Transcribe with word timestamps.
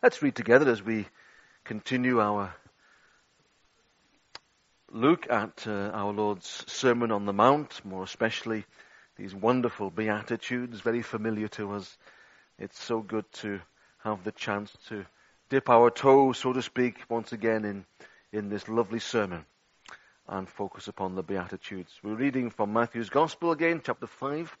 Let's 0.00 0.22
read 0.22 0.36
together 0.36 0.70
as 0.70 0.80
we 0.80 1.08
continue 1.64 2.20
our 2.20 2.54
look 4.92 5.28
at 5.28 5.66
uh, 5.66 5.90
our 5.92 6.12
Lord's 6.12 6.64
Sermon 6.68 7.10
on 7.10 7.26
the 7.26 7.32
Mount, 7.32 7.84
more 7.84 8.04
especially 8.04 8.64
these 9.16 9.34
wonderful 9.34 9.90
Beatitudes, 9.90 10.80
very 10.82 11.02
familiar 11.02 11.48
to 11.48 11.72
us. 11.72 11.98
It's 12.60 12.80
so 12.80 13.00
good 13.00 13.24
to 13.42 13.60
have 14.04 14.22
the 14.22 14.30
chance 14.30 14.72
to 14.88 15.04
dip 15.48 15.68
our 15.68 15.90
toe, 15.90 16.30
so 16.30 16.52
to 16.52 16.62
speak, 16.62 16.98
once 17.08 17.32
again 17.32 17.64
in, 17.64 17.84
in 18.30 18.50
this 18.50 18.68
lovely 18.68 19.00
sermon 19.00 19.46
and 20.28 20.48
focus 20.48 20.86
upon 20.86 21.16
the 21.16 21.24
Beatitudes. 21.24 21.92
We're 22.04 22.14
reading 22.14 22.50
from 22.50 22.72
Matthew's 22.72 23.10
Gospel 23.10 23.50
again, 23.50 23.80
chapter 23.84 24.06
5, 24.06 24.56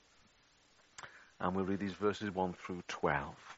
and 1.38 1.54
we'll 1.54 1.64
read 1.64 1.78
these 1.78 1.92
verses 1.92 2.34
1 2.34 2.54
through 2.54 2.82
12. 2.88 3.57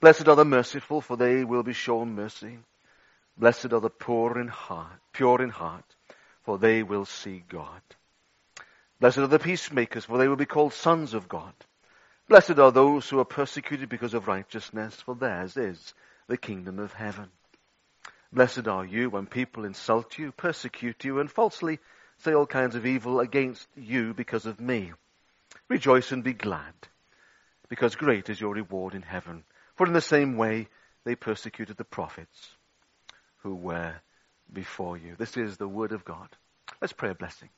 Blessed 0.00 0.28
are 0.28 0.36
the 0.36 0.44
merciful, 0.44 1.00
for 1.00 1.16
they 1.16 1.44
will 1.44 1.62
be 1.62 1.74
shown 1.74 2.14
mercy. 2.14 2.58
Blessed 3.36 3.72
are 3.72 3.80
the 3.80 3.90
poor 3.90 4.38
in 4.38 4.48
heart, 4.48 5.00
pure 5.12 5.42
in 5.42 5.50
heart, 5.50 5.84
for 6.42 6.58
they 6.58 6.82
will 6.82 7.04
see 7.04 7.44
God. 7.48 7.82
Blessed 8.98 9.18
are 9.18 9.26
the 9.26 9.38
peacemakers, 9.38 10.06
for 10.06 10.18
they 10.18 10.28
will 10.28 10.36
be 10.36 10.46
called 10.46 10.72
sons 10.72 11.14
of 11.14 11.28
God. 11.28 11.52
Blessed 12.28 12.58
are 12.58 12.72
those 12.72 13.08
who 13.08 13.18
are 13.18 13.24
persecuted 13.24 13.88
because 13.88 14.14
of 14.14 14.28
righteousness, 14.28 14.94
for 14.94 15.14
theirs 15.14 15.56
is 15.56 15.94
the 16.28 16.36
kingdom 16.36 16.78
of 16.78 16.92
heaven. 16.92 17.28
Blessed 18.32 18.68
are 18.68 18.84
you 18.84 19.10
when 19.10 19.26
people 19.26 19.64
insult 19.64 20.16
you, 20.16 20.32
persecute 20.32 21.04
you, 21.04 21.18
and 21.18 21.30
falsely 21.30 21.78
say 22.18 22.32
all 22.32 22.46
kinds 22.46 22.76
of 22.76 22.86
evil 22.86 23.20
against 23.20 23.66
you 23.76 24.14
because 24.14 24.46
of 24.46 24.60
me. 24.60 24.92
Rejoice 25.68 26.12
and 26.12 26.22
be 26.22 26.32
glad, 26.32 26.74
because 27.68 27.96
great 27.96 28.28
is 28.28 28.40
your 28.40 28.54
reward 28.54 28.94
in 28.94 29.02
heaven. 29.02 29.44
For 29.80 29.86
in 29.86 29.94
the 29.94 30.02
same 30.02 30.36
way 30.36 30.68
they 31.06 31.14
persecuted 31.14 31.78
the 31.78 31.86
prophets 31.86 32.50
who 33.38 33.54
were 33.54 33.94
before 34.52 34.98
you. 34.98 35.14
This 35.16 35.38
is 35.38 35.56
the 35.56 35.66
word 35.66 35.92
of 35.92 36.04
God. 36.04 36.28
Let's 36.82 36.92
pray 36.92 37.08
a 37.08 37.14
blessing. 37.14 37.48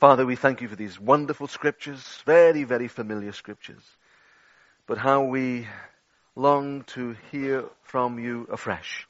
Father, 0.00 0.24
we 0.24 0.34
thank 0.34 0.62
you 0.62 0.68
for 0.68 0.74
these 0.74 0.98
wonderful 0.98 1.48
scriptures, 1.48 2.22
very, 2.24 2.64
very 2.64 2.88
familiar 2.88 3.32
scriptures. 3.32 3.82
But 4.86 4.96
how 4.96 5.24
we 5.24 5.68
long 6.34 6.84
to 6.94 7.14
hear 7.30 7.66
from 7.82 8.18
you 8.18 8.48
afresh, 8.50 9.06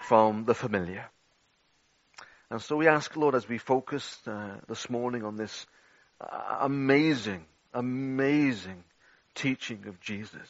from 0.00 0.46
the 0.46 0.54
familiar. 0.54 1.04
And 2.50 2.62
so 2.62 2.78
we 2.78 2.88
ask, 2.88 3.14
Lord, 3.14 3.34
as 3.34 3.46
we 3.46 3.58
focus 3.58 4.16
uh, 4.26 4.56
this 4.68 4.88
morning 4.88 5.22
on 5.22 5.36
this 5.36 5.66
uh, 6.18 6.60
amazing, 6.60 7.44
amazing 7.74 8.84
teaching 9.38 9.86
of 9.86 10.00
Jesus. 10.00 10.48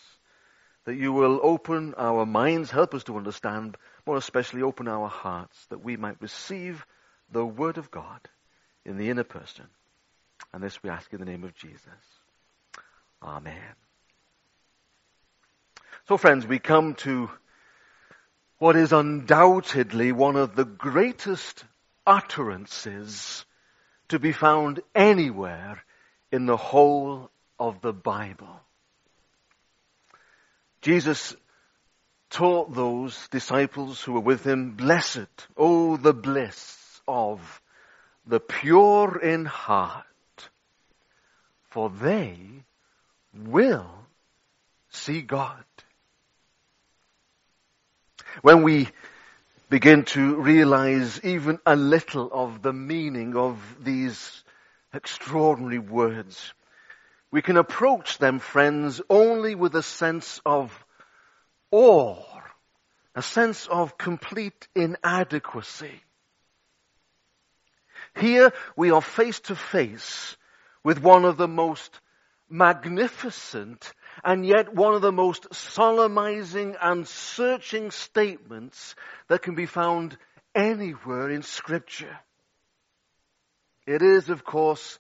That 0.85 0.97
you 0.97 1.13
will 1.13 1.41
open 1.43 1.95
our 1.97 2.25
minds, 2.25 2.71
help 2.71 2.95
us 2.95 3.05
to 3.05 3.17
understand, 3.17 3.77
more 4.07 4.17
especially 4.17 4.63
open 4.63 4.89
our 4.89 5.09
hearts, 5.09 5.67
that 5.67 5.85
we 5.85 5.97
might 5.97 6.21
receive 6.23 6.85
the 7.31 7.45
Word 7.45 7.77
of 7.77 7.91
God 7.91 8.21
in 8.85 8.97
the 8.97 9.11
inner 9.11 9.25
person. 9.25 9.67
And 10.53 10.63
this 10.63 10.83
we 10.83 10.91
ask 10.91 11.13
in 11.13 11.21
the 11.21 11.27
name 11.27 11.45
of 11.45 11.55
Jesus. 11.55 11.83
Amen. 13.23 13.75
So 16.09 16.17
friends, 16.17 16.47
we 16.47 16.59
come 16.59 16.95
to 16.97 17.29
what 18.59 18.77
is 18.77 18.93
undoubtedly 18.93 20.13
one 20.13 20.37
of 20.37 20.57
the 20.57 20.65
greatest 20.65 21.65
utterances 22.07 23.45
to 24.09 24.19
be 24.19 24.33
found 24.33 24.81
anywhere 24.95 25.85
in 26.33 26.47
the 26.47 26.57
whole 26.57 27.31
of 27.59 27.81
the 27.83 27.93
Bible. 27.93 28.61
Jesus 30.81 31.35
taught 32.31 32.75
those 32.75 33.29
disciples 33.29 34.03
who 34.03 34.13
were 34.13 34.21
with 34.21 34.47
him, 34.47 34.73
blessed, 34.73 35.29
oh 35.57 35.97
the 35.97 36.13
bliss 36.13 37.01
of 37.09 37.61
the 38.27 38.41
pure 38.41 39.19
in 39.19 39.47
heart, 39.47 40.05
for 41.71 41.89
they 41.89 42.39
will 43.35 43.91
see 44.91 45.23
God. 45.23 45.65
When 48.43 48.63
we 48.63 48.89
begin 49.71 50.05
to 50.05 50.37
realize 50.37 51.21
even 51.25 51.59
a 51.67 51.77
little 51.77 52.31
of 52.33 52.63
the 52.63 52.73
meaning 52.73 53.37
of 53.37 53.59
these 53.81 54.43
extraordinary 54.93 55.79
words, 55.79 56.53
we 57.31 57.43
can 57.43 57.57
approach 57.57 58.19
them, 58.19 58.39
friends, 58.39 59.01
only 59.11 59.55
with 59.55 59.75
a 59.75 59.83
sense 59.83 60.41
of 60.47 60.73
awe, 61.71 62.25
a 63.15 63.23
sense 63.23 63.67
of 63.67 63.99
complete 63.99 64.69
inadequacy. 64.75 66.03
Here 68.17 68.53
we 68.77 68.91
are 68.91 69.03
face 69.03 69.41
to 69.41 69.55
face 69.55 70.37
with 70.83 71.03
one 71.03 71.25
of 71.25 71.37
the 71.37 71.49
most 71.49 72.01
magnificent 72.49 73.93
and 74.25 74.45
yet 74.45 74.75
one 74.75 74.95
of 74.95 75.03
the 75.03 75.13
most 75.13 75.55
solemnizing 75.55 76.77
and 76.81 77.07
searching 77.07 77.91
statements 77.91 78.95
that 79.29 79.43
can 79.43 79.55
be 79.55 79.67
found 79.67 80.17
anywhere 80.55 81.31
in 81.31 81.43
scripture. 81.43 82.19
It 83.87 84.03
is, 84.03 84.29
of 84.29 84.45
course, 84.45 84.99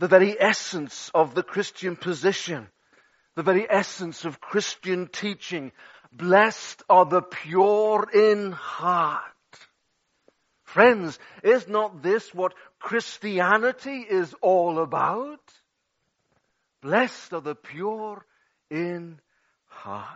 the 0.00 0.08
very 0.08 0.34
essence 0.40 1.10
of 1.14 1.34
the 1.34 1.42
Christian 1.42 1.94
position, 1.94 2.66
the 3.36 3.42
very 3.42 3.70
essence 3.70 4.24
of 4.24 4.40
Christian 4.40 5.08
teaching. 5.08 5.72
Blessed 6.10 6.82
are 6.88 7.04
the 7.04 7.20
pure 7.20 8.08
in 8.10 8.52
heart. 8.52 9.22
Friends, 10.64 11.18
is 11.42 11.68
not 11.68 12.02
this 12.02 12.32
what 12.32 12.54
Christianity 12.78 14.06
is 14.08 14.34
all 14.40 14.78
about? 14.78 15.40
Blessed 16.80 17.34
are 17.34 17.42
the 17.42 17.54
pure 17.54 18.24
in 18.70 19.20
heart. 19.66 20.06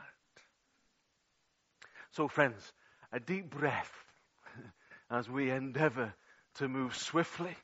So 2.12 2.26
friends, 2.26 2.72
a 3.12 3.20
deep 3.20 3.50
breath 3.50 3.92
as 5.10 5.28
we 5.28 5.50
endeavor 5.50 6.14
to 6.54 6.68
move 6.68 6.96
swiftly 6.96 7.54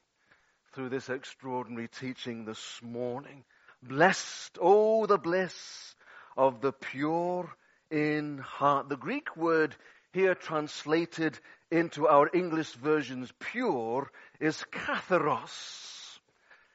through 0.72 0.88
this 0.88 1.08
extraordinary 1.08 1.88
teaching 1.88 2.44
this 2.44 2.80
morning. 2.82 3.42
Blessed, 3.82 4.58
oh, 4.60 5.06
the 5.06 5.18
bliss 5.18 5.94
of 6.36 6.60
the 6.60 6.72
pure 6.72 7.50
in 7.90 8.38
heart. 8.38 8.88
The 8.88 8.96
Greek 8.96 9.36
word 9.36 9.74
here 10.12 10.34
translated 10.34 11.38
into 11.70 12.06
our 12.06 12.30
English 12.32 12.72
versions 12.74 13.32
pure 13.40 14.10
is 14.38 14.64
katharos. 14.70 16.18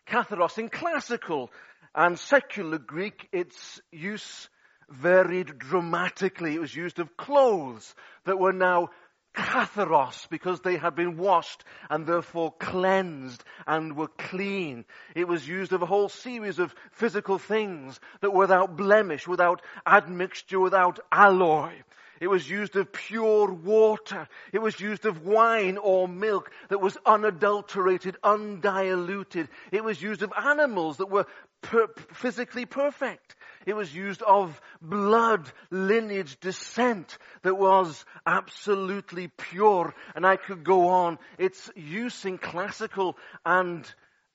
Katharos 0.07 0.57
in 0.57 0.69
classical 0.69 1.51
and 1.93 2.19
secular 2.19 2.77
Greek, 2.77 3.29
its 3.31 3.79
use 3.91 4.49
varied 4.89 5.57
dramatically. 5.57 6.55
It 6.55 6.61
was 6.61 6.75
used 6.75 6.99
of 6.99 7.15
clothes 7.15 7.95
that 8.25 8.39
were 8.39 8.53
now 8.53 8.89
katharos 9.35 10.27
because 10.29 10.61
they 10.61 10.77
had 10.77 10.95
been 10.95 11.17
washed 11.17 11.63
and 11.89 12.07
therefore 12.07 12.53
cleansed 12.59 13.43
and 13.67 13.95
were 13.95 14.07
clean. 14.07 14.85
It 15.15 15.27
was 15.27 15.47
used 15.47 15.73
of 15.73 15.81
a 15.81 15.85
whole 15.85 16.09
series 16.09 16.59
of 16.59 16.73
physical 16.93 17.37
things 17.37 17.99
that 18.21 18.31
were 18.31 18.45
without 18.45 18.77
blemish, 18.77 19.27
without 19.27 19.61
admixture, 19.85 20.59
without 20.59 20.99
alloy. 21.11 21.73
It 22.21 22.27
was 22.27 22.49
used 22.49 22.75
of 22.77 22.93
pure 22.93 23.51
water. 23.51 24.27
It 24.53 24.61
was 24.61 24.79
used 24.79 25.05
of 25.05 25.25
wine 25.25 25.77
or 25.77 26.07
milk 26.07 26.51
that 26.69 26.79
was 26.79 26.97
unadulterated, 27.05 28.15
undiluted. 28.23 29.49
It 29.71 29.83
was 29.83 30.01
used 30.01 30.21
of 30.21 30.31
animals 30.37 30.97
that 30.97 31.09
were 31.09 31.27
per- 31.65 31.87
physically 32.13 32.65
perfect. 32.65 33.35
It 33.65 33.75
was 33.75 33.93
used 33.93 34.21
of 34.21 34.59
blood, 34.81 35.51
lineage, 35.71 36.39
descent 36.39 37.17
that 37.41 37.55
was 37.55 38.05
absolutely 38.25 39.27
pure. 39.27 39.93
And 40.15 40.25
I 40.25 40.37
could 40.37 40.63
go 40.63 40.89
on. 40.89 41.17
Its 41.37 41.69
use 41.75 42.25
in 42.25 42.37
classical 42.37 43.17
and 43.45 43.85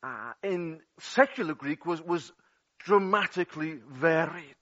uh, 0.03 0.32
in 0.43 0.81
secular 0.99 1.55
Greek 1.55 1.87
was, 1.87 2.03
was 2.03 2.32
dramatically 2.81 3.79
varied. 3.88 4.56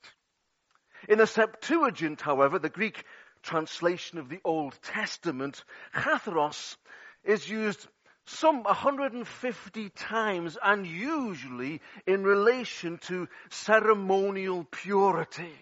In 1.08 1.18
the 1.18 1.26
Septuagint, 1.26 2.20
however, 2.20 2.58
the 2.58 2.68
Greek 2.68 3.04
translation 3.42 4.18
of 4.18 4.28
the 4.28 4.40
Old 4.44 4.78
Testament, 4.82 5.62
katharos 5.94 6.76
is 7.24 7.48
used 7.48 7.86
some 8.28 8.62
150 8.62 9.88
times 9.90 10.58
and 10.62 10.86
usually 10.86 11.80
in 12.06 12.22
relation 12.22 12.98
to 12.98 13.28
ceremonial 13.50 14.64
purity. 14.64 15.52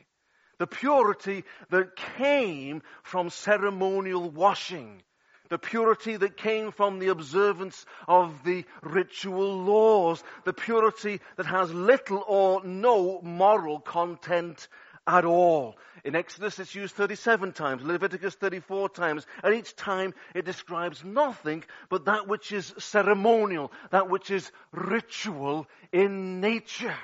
The 0.59 0.67
purity 0.67 1.45
that 1.71 1.97
came 1.97 2.83
from 3.03 3.31
ceremonial 3.31 4.31
washing. 4.31 5.03
The 5.49 5.59
purity 5.59 6.17
that 6.17 6.37
came 6.37 6.73
from 6.73 6.99
the 6.99 7.09
observance 7.09 7.85
of 8.09 8.43
the 8.43 8.65
ritual 8.83 9.63
laws. 9.63 10.25
The 10.45 10.53
purity 10.53 11.21
that 11.37 11.47
has 11.47 11.73
little 11.73 12.25
or 12.27 12.65
no 12.65 13.21
moral 13.23 13.79
content 13.79 14.67
at 15.07 15.25
all. 15.25 15.77
In 16.05 16.15
Exodus 16.15 16.59
it's 16.59 16.75
used 16.75 16.95
37 16.95 17.53
times, 17.53 17.83
Leviticus 17.83 18.35
34 18.35 18.91
times, 18.91 19.27
and 19.43 19.55
each 19.55 19.75
time 19.77 20.15
it 20.35 20.45
describes 20.45 21.05
nothing 21.05 21.65
but 21.89 22.05
that 22.05 22.29
which 22.29 22.53
is 22.53 22.75
ceremonial, 22.79 23.73
that 23.91 24.09
which 24.09 24.31
is 24.31 24.51
ritual 24.73 25.67
in 25.93 26.41
nature. 26.41 26.97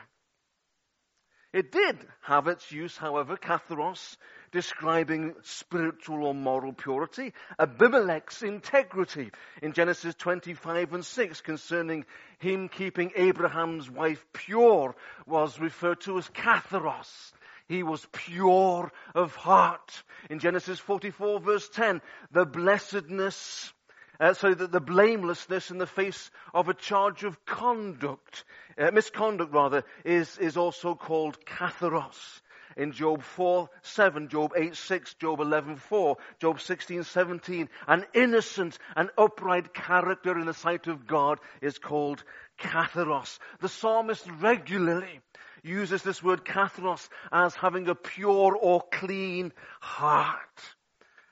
It 1.52 1.70
did 1.70 1.98
have 2.22 2.46
its 2.48 2.72
use, 2.72 2.96
however, 2.96 3.36
katharos, 3.36 4.16
describing 4.52 5.34
spiritual 5.42 6.24
or 6.24 6.34
moral 6.34 6.72
purity, 6.72 7.34
Abimelech's 7.58 8.42
integrity 8.42 9.30
in 9.60 9.72
Genesis 9.72 10.14
25 10.14 10.94
and 10.94 11.04
6 11.04 11.40
concerning 11.42 12.06
him 12.38 12.68
keeping 12.68 13.12
Abraham's 13.16 13.90
wife 13.90 14.24
pure 14.32 14.94
was 15.26 15.58
referred 15.58 16.00
to 16.02 16.16
as 16.18 16.28
katharos. 16.28 17.32
He 17.68 17.82
was 17.82 18.06
pure 18.12 18.92
of 19.14 19.34
heart. 19.34 20.02
In 20.30 20.38
Genesis 20.38 20.78
44 20.78 21.40
verse 21.40 21.68
10, 21.68 22.00
the 22.30 22.44
blessedness, 22.44 23.72
uh, 24.20 24.34
sorry, 24.34 24.54
the, 24.54 24.66
the, 24.66 24.80
blamelessness 24.80 25.70
in 25.70 25.78
the 25.78 25.86
face 25.86 26.30
of 26.54 26.68
a 26.68 26.74
charge 26.74 27.24
of 27.24 27.44
conduct, 27.44 28.44
uh, 28.78 28.90
misconduct 28.92 29.52
rather, 29.52 29.84
is, 30.04 30.38
is 30.38 30.56
also 30.56 30.94
called 30.94 31.38
katharos. 31.44 32.40
In 32.76 32.92
Job 32.92 33.22
4, 33.22 33.68
7, 33.82 34.28
Job 34.28 34.52
8, 34.56 34.74
6, 34.74 35.14
Job 35.14 35.40
11, 35.40 35.76
4, 35.76 36.16
Job 36.40 36.60
16, 36.60 37.04
17, 37.04 37.68
an 37.86 38.06
innocent 38.14 38.78
and 38.96 39.10
upright 39.18 39.74
character 39.74 40.38
in 40.38 40.46
the 40.46 40.54
sight 40.54 40.86
of 40.86 41.06
God 41.06 41.38
is 41.60 41.78
called 41.78 42.24
katharos. 42.58 43.38
The 43.60 43.68
psalmist 43.68 44.26
regularly 44.40 45.20
uses 45.62 46.02
this 46.02 46.22
word 46.22 46.44
katharos 46.44 47.08
as 47.30 47.54
having 47.54 47.88
a 47.88 47.94
pure 47.94 48.56
or 48.56 48.82
clean 48.92 49.52
heart. 49.80 50.38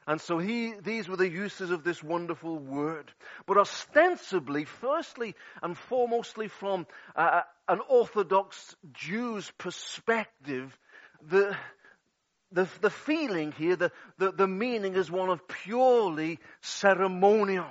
And 0.06 0.20
so 0.20 0.38
he, 0.38 0.72
these 0.82 1.08
were 1.08 1.16
the 1.16 1.28
uses 1.28 1.70
of 1.70 1.84
this 1.84 2.02
wonderful 2.02 2.58
word. 2.58 3.12
But 3.46 3.58
ostensibly, 3.58 4.64
firstly 4.64 5.34
and 5.62 5.76
foremostly 5.76 6.50
from 6.50 6.86
uh, 7.14 7.42
an 7.68 7.80
Orthodox 7.88 8.74
Jew's 8.92 9.50
perspective, 9.58 10.76
the, 11.22 11.56
the, 12.50 12.68
the 12.80 12.90
feeling 12.90 13.52
here, 13.52 13.76
the, 13.76 13.92
the, 14.18 14.32
the 14.32 14.48
meaning 14.48 14.96
is 14.96 15.10
one 15.10 15.28
of 15.28 15.46
purely 15.46 16.40
ceremonial, 16.60 17.70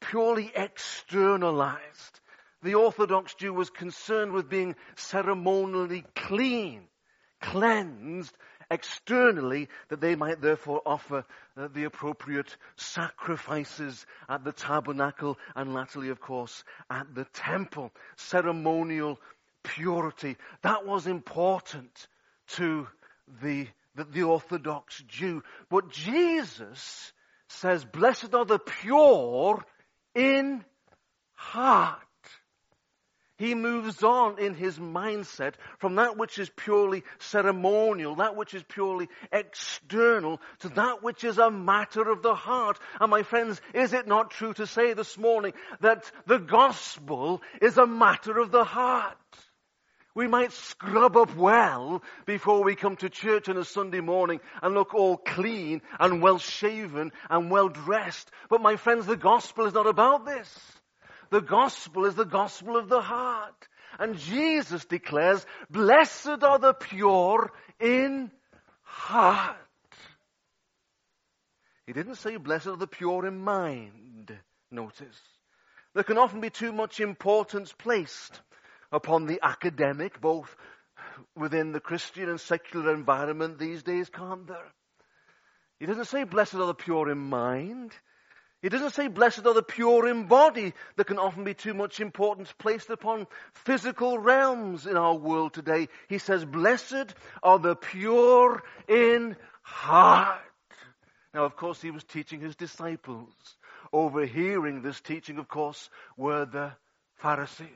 purely 0.00 0.50
externalized 0.54 2.20
the 2.62 2.74
Orthodox 2.74 3.34
Jew 3.34 3.52
was 3.52 3.70
concerned 3.70 4.32
with 4.32 4.48
being 4.48 4.74
ceremonially 4.96 6.04
clean, 6.14 6.88
cleansed 7.40 8.34
externally, 8.70 9.68
that 9.88 10.00
they 10.00 10.14
might 10.14 10.40
therefore 10.40 10.82
offer 10.84 11.24
uh, 11.56 11.68
the 11.68 11.84
appropriate 11.84 12.56
sacrifices 12.76 14.04
at 14.28 14.44
the 14.44 14.52
tabernacle 14.52 15.38
and 15.56 15.72
latterly, 15.72 16.10
of 16.10 16.20
course, 16.20 16.64
at 16.90 17.14
the 17.14 17.24
temple. 17.32 17.92
Ceremonial 18.16 19.18
purity. 19.62 20.36
That 20.62 20.86
was 20.86 21.06
important 21.06 22.08
to 22.48 22.88
the, 23.42 23.68
the, 23.94 24.04
the 24.04 24.22
Orthodox 24.24 25.02
Jew. 25.06 25.42
But 25.70 25.90
Jesus 25.90 27.12
says, 27.48 27.84
blessed 27.84 28.34
are 28.34 28.44
the 28.44 28.58
pure 28.58 29.64
in 30.14 30.64
heart 31.34 32.00
he 33.38 33.54
moves 33.54 34.02
on 34.02 34.38
in 34.38 34.54
his 34.54 34.78
mindset 34.78 35.54
from 35.78 35.94
that 35.94 36.16
which 36.16 36.38
is 36.38 36.50
purely 36.50 37.04
ceremonial, 37.18 38.16
that 38.16 38.36
which 38.36 38.52
is 38.52 38.64
purely 38.64 39.08
external, 39.32 40.40
to 40.60 40.68
that 40.70 41.02
which 41.02 41.22
is 41.24 41.38
a 41.38 41.50
matter 41.50 42.10
of 42.10 42.22
the 42.22 42.34
heart. 42.34 42.78
And 43.00 43.10
my 43.10 43.22
friends, 43.22 43.60
is 43.72 43.92
it 43.92 44.08
not 44.08 44.32
true 44.32 44.52
to 44.54 44.66
say 44.66 44.92
this 44.92 45.16
morning 45.16 45.52
that 45.80 46.10
the 46.26 46.38
gospel 46.38 47.40
is 47.62 47.78
a 47.78 47.86
matter 47.86 48.38
of 48.38 48.50
the 48.50 48.64
heart? 48.64 49.16
We 50.16 50.26
might 50.26 50.50
scrub 50.50 51.16
up 51.16 51.36
well 51.36 52.02
before 52.26 52.64
we 52.64 52.74
come 52.74 52.96
to 52.96 53.08
church 53.08 53.48
on 53.48 53.56
a 53.56 53.64
Sunday 53.64 54.00
morning 54.00 54.40
and 54.60 54.74
look 54.74 54.92
all 54.92 55.16
clean 55.16 55.80
and 56.00 56.20
well 56.20 56.38
shaven 56.38 57.12
and 57.30 57.52
well 57.52 57.68
dressed. 57.68 58.28
But 58.50 58.60
my 58.60 58.74
friends, 58.74 59.06
the 59.06 59.16
gospel 59.16 59.66
is 59.66 59.74
not 59.74 59.86
about 59.86 60.26
this. 60.26 60.77
The 61.30 61.40
gospel 61.40 62.06
is 62.06 62.14
the 62.14 62.24
gospel 62.24 62.76
of 62.76 62.88
the 62.88 63.00
heart. 63.00 63.68
And 63.98 64.16
Jesus 64.16 64.84
declares, 64.84 65.44
blessed 65.70 66.42
are 66.42 66.58
the 66.58 66.74
pure 66.74 67.52
in 67.80 68.30
heart. 68.82 69.56
He 71.86 71.92
didn't 71.92 72.16
say 72.16 72.36
blessed 72.36 72.68
are 72.68 72.76
the 72.76 72.86
pure 72.86 73.26
in 73.26 73.38
mind. 73.38 74.36
Notice. 74.70 75.20
There 75.94 76.04
can 76.04 76.18
often 76.18 76.40
be 76.40 76.50
too 76.50 76.72
much 76.72 77.00
importance 77.00 77.72
placed 77.72 78.40
upon 78.92 79.26
the 79.26 79.40
academic, 79.42 80.20
both 80.20 80.54
within 81.34 81.72
the 81.72 81.80
Christian 81.80 82.28
and 82.28 82.40
secular 82.40 82.94
environment 82.94 83.58
these 83.58 83.82
days, 83.82 84.08
can't 84.08 84.46
there? 84.46 84.72
He 85.80 85.86
doesn't 85.86 86.06
say 86.06 86.24
blessed 86.24 86.54
are 86.54 86.66
the 86.66 86.74
pure 86.74 87.10
in 87.10 87.18
mind. 87.18 87.92
He 88.60 88.68
doesn't 88.68 88.94
say, 88.94 89.06
blessed 89.06 89.46
are 89.46 89.54
the 89.54 89.62
pure 89.62 90.08
in 90.08 90.24
body. 90.26 90.74
There 90.96 91.04
can 91.04 91.18
often 91.18 91.44
be 91.44 91.54
too 91.54 91.74
much 91.74 92.00
importance 92.00 92.52
placed 92.58 92.90
upon 92.90 93.28
physical 93.52 94.18
realms 94.18 94.86
in 94.86 94.96
our 94.96 95.14
world 95.14 95.54
today. 95.54 95.88
He 96.08 96.18
says, 96.18 96.44
blessed 96.44 97.14
are 97.42 97.58
the 97.60 97.76
pure 97.76 98.62
in 98.88 99.36
heart. 99.62 100.40
Now, 101.32 101.44
of 101.44 101.54
course, 101.54 101.80
he 101.80 101.92
was 101.92 102.02
teaching 102.02 102.40
his 102.40 102.56
disciples. 102.56 103.32
Overhearing 103.92 104.82
this 104.82 105.00
teaching, 105.00 105.38
of 105.38 105.46
course, 105.46 105.88
were 106.16 106.44
the 106.44 106.72
Pharisees, 107.16 107.68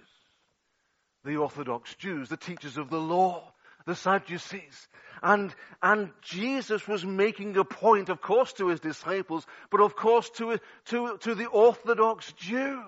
the 1.25 1.37
Orthodox 1.37 1.95
Jews, 1.95 2.29
the 2.29 2.37
teachers 2.37 2.77
of 2.77 2.91
the 2.91 3.01
law 3.01 3.52
the 3.87 3.95
Sadducees. 3.95 4.89
And, 5.23 5.55
and 5.83 6.11
Jesus 6.21 6.87
was 6.89 7.05
making 7.05 7.57
a 7.57 7.65
point, 7.65 8.09
of 8.09 8.21
course, 8.21 8.53
to 8.55 8.69
his 8.69 8.81
disciples, 8.81 9.47
but 9.71 9.81
of 9.81 9.95
course 9.95 10.29
to, 10.31 10.59
to, 10.87 11.17
to 11.19 11.35
the 11.35 11.47
Orthodox 11.47 12.33
Jew. 12.33 12.83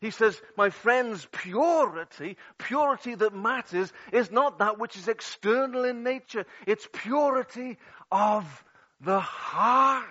He 0.00 0.10
says, 0.10 0.40
my 0.56 0.70
friends, 0.70 1.28
purity, 1.30 2.36
purity 2.58 3.14
that 3.14 3.34
matters 3.34 3.92
is 4.12 4.32
not 4.32 4.58
that 4.58 4.78
which 4.78 4.96
is 4.96 5.06
external 5.06 5.84
in 5.84 6.02
nature. 6.02 6.44
It's 6.66 6.88
purity 6.92 7.78
of 8.10 8.64
the 9.00 9.20
heart. 9.20 10.06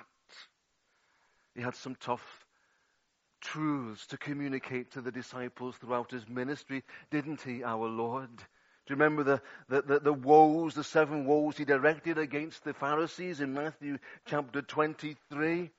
He 1.55 1.62
had 1.62 1.75
some 1.75 1.95
tough 1.95 2.25
truths 3.41 4.07
to 4.07 4.17
communicate 4.17 4.91
to 4.91 5.01
the 5.01 5.12
disciples 5.12 5.75
throughout 5.75 6.12
his 6.12 6.27
ministry, 6.29 6.83
didn't 7.10 7.41
he, 7.41 7.63
our 7.63 7.88
Lord? 7.88 8.29
Do 8.88 8.93
you 8.93 8.95
remember 8.95 9.23
the, 9.23 9.41
the, 9.69 9.81
the, 9.81 10.00
the, 10.00 10.13
woes, 10.13 10.73
the 10.73 10.83
seven 10.83 11.25
woes 11.25 11.57
he 11.57 11.65
directed 11.65 12.17
against 12.17 12.63
the 12.63 12.73
Pharisees 12.73 13.39
in 13.39 13.53
Matthew 13.53 14.00
chapter 14.25 14.61
23? 14.61 15.69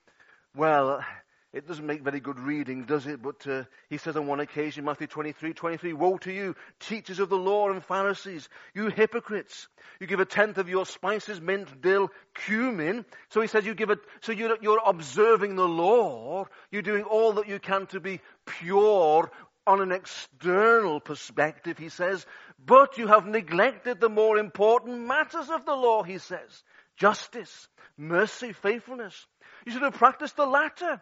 Well, 0.54 1.04
it 1.52 1.66
doesn't 1.66 1.87
make 1.87 2.02
very 2.02 2.21
good 2.21 2.38
reading, 2.38 2.85
does 2.85 3.06
it? 3.06 3.21
But 3.21 3.47
uh, 3.47 3.64
he 3.90 3.99
says 3.99 4.16
on 4.16 4.26
one 4.26 4.40
occasion, 4.40 4.85
Matthew 4.85 5.06
23, 5.06 5.52
23, 5.52 5.92
Woe 5.92 6.16
to 6.18 6.32
you, 6.32 6.54
teachers 6.80 7.18
of 7.18 7.28
the 7.28 7.37
law 7.37 7.71
and 7.71 7.85
Pharisees, 7.85 8.49
you 8.73 8.87
hypocrites! 8.87 9.68
You 10.00 10.06
give 10.06 10.21
a 10.21 10.25
tenth 10.25 10.56
of 10.56 10.71
your 10.71 10.87
spices, 10.87 11.40
mint, 11.40 11.82
dill, 11.82 12.11
cumin. 12.35 13.04
So 13.28 13.42
he 13.42 13.49
says 13.49 13.66
you 13.66 13.75
give 13.75 13.90
it, 13.90 13.99
so 14.21 14.32
you're, 14.32 14.56
you're 14.62 14.80
observing 14.85 15.56
the 15.56 15.68
law. 15.68 16.47
You're 16.71 16.82
doing 16.82 17.04
all 17.04 17.35
that 17.35 17.49
you 17.49 17.59
can 17.59 17.87
to 17.88 18.00
be 18.00 18.21
pure 18.47 19.30
on 19.66 19.81
an 19.81 19.92
external 19.92 21.00
perspective, 21.00 21.78
he 21.78 21.88
says, 21.88 22.26
but 22.64 22.99
you 22.99 23.07
have 23.07 23.26
neglected 23.26 24.00
the 24.00 24.09
more 24.09 24.38
important 24.38 25.07
matters 25.07 25.50
of 25.50 25.64
the 25.64 25.75
law, 25.75 26.02
he 26.02 26.19
says. 26.19 26.64
Justice, 26.97 27.69
mercy, 27.97 28.52
faithfulness. 28.52 29.26
You 29.64 29.73
should 29.73 29.83
have 29.83 29.95
practiced 29.95 30.37
the 30.37 30.47
latter 30.47 31.00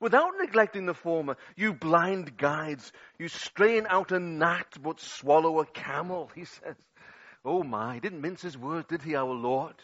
without 0.00 0.32
neglecting 0.40 0.86
the 0.86 0.94
former. 0.94 1.36
You 1.56 1.74
blind 1.74 2.36
guides, 2.36 2.92
you 3.18 3.28
strain 3.28 3.86
out 3.88 4.12
a 4.12 4.18
gnat 4.18 4.78
but 4.82 5.00
swallow 5.00 5.60
a 5.60 5.66
camel, 5.66 6.30
he 6.34 6.44
says. 6.44 6.76
Oh 7.44 7.62
my, 7.62 7.98
didn't 7.98 8.20
mince 8.20 8.42
his 8.42 8.56
words, 8.58 8.86
did 8.88 9.02
he, 9.02 9.14
our 9.14 9.32
Lord? 9.32 9.74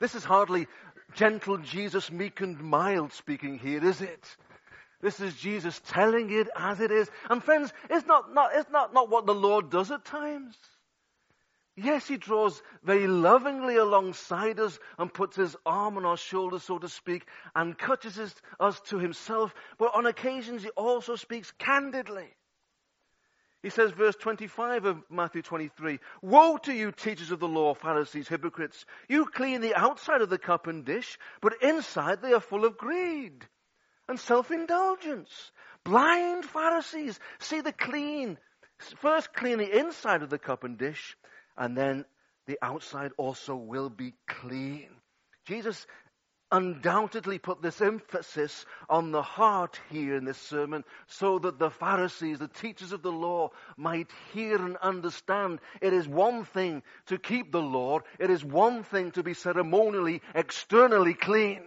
This 0.00 0.14
is 0.14 0.24
hardly 0.24 0.66
gentle 1.14 1.58
Jesus, 1.58 2.10
meek 2.10 2.40
and 2.40 2.58
mild 2.60 3.12
speaking 3.12 3.58
here, 3.58 3.84
is 3.84 4.00
it? 4.00 4.36
This 5.02 5.18
is 5.18 5.34
Jesus 5.34 5.80
telling 5.88 6.30
it 6.30 6.48
as 6.56 6.80
it 6.80 6.92
is. 6.92 7.10
And 7.28 7.42
friends, 7.42 7.72
it's 7.90 8.06
not, 8.06 8.32
not, 8.32 8.52
it's 8.54 8.70
not, 8.70 8.94
not 8.94 9.10
what 9.10 9.26
the 9.26 9.34
Lord 9.34 9.68
does 9.68 9.90
at 9.90 10.04
times. 10.04 10.56
Yes, 11.74 12.06
he 12.06 12.18
draws 12.18 12.62
very 12.84 13.08
lovingly 13.08 13.76
alongside 13.76 14.60
us 14.60 14.78
and 14.98 15.12
puts 15.12 15.36
his 15.36 15.56
arm 15.66 15.96
on 15.96 16.04
our 16.04 16.18
shoulder, 16.18 16.60
so 16.60 16.78
to 16.78 16.88
speak, 16.88 17.26
and 17.56 17.78
touches 17.78 18.20
us 18.60 18.80
to 18.88 18.98
himself. 18.98 19.54
But 19.78 19.94
on 19.94 20.06
occasions, 20.06 20.62
he 20.62 20.68
also 20.70 21.16
speaks 21.16 21.50
candidly. 21.58 22.28
He 23.62 23.70
says, 23.70 23.92
verse 23.92 24.16
25 24.16 24.84
of 24.84 25.02
Matthew 25.08 25.42
23, 25.42 25.98
Woe 26.20 26.58
to 26.58 26.72
you, 26.72 26.92
teachers 26.92 27.30
of 27.30 27.40
the 27.40 27.48
law, 27.48 27.74
Pharisees, 27.74 28.28
hypocrites! 28.28 28.84
You 29.08 29.24
clean 29.24 29.62
the 29.62 29.74
outside 29.74 30.20
of 30.20 30.30
the 30.30 30.38
cup 30.38 30.66
and 30.66 30.84
dish, 30.84 31.18
but 31.40 31.62
inside 31.62 32.22
they 32.22 32.34
are 32.34 32.40
full 32.40 32.64
of 32.64 32.76
greed 32.76 33.46
and 34.08 34.18
self-indulgence. 34.18 35.52
Blind 35.84 36.44
Pharisees, 36.44 37.18
see 37.40 37.60
the 37.60 37.72
clean. 37.72 38.38
First 38.98 39.32
clean 39.32 39.58
the 39.58 39.78
inside 39.78 40.22
of 40.22 40.30
the 40.30 40.38
cup 40.38 40.64
and 40.64 40.76
dish, 40.76 41.16
and 41.56 41.76
then 41.76 42.04
the 42.46 42.58
outside 42.62 43.12
also 43.16 43.54
will 43.54 43.90
be 43.90 44.14
clean. 44.26 44.88
Jesus 45.46 45.86
undoubtedly 46.52 47.38
put 47.38 47.62
this 47.62 47.80
emphasis 47.80 48.66
on 48.88 49.10
the 49.10 49.22
heart 49.22 49.80
here 49.90 50.14
in 50.14 50.24
this 50.24 50.38
sermon 50.38 50.84
so 51.06 51.38
that 51.38 51.58
the 51.58 51.70
Pharisees, 51.70 52.38
the 52.38 52.46
teachers 52.46 52.92
of 52.92 53.02
the 53.02 53.10
law, 53.10 53.50
might 53.76 54.10
hear 54.34 54.56
and 54.56 54.76
understand 54.76 55.60
it 55.80 55.94
is 55.94 56.06
one 56.06 56.44
thing 56.44 56.82
to 57.06 57.18
keep 57.18 57.50
the 57.50 57.62
law, 57.62 58.00
it 58.18 58.30
is 58.30 58.44
one 58.44 58.82
thing 58.84 59.10
to 59.12 59.22
be 59.22 59.32
ceremonially, 59.32 60.20
externally 60.34 61.14
clean. 61.14 61.62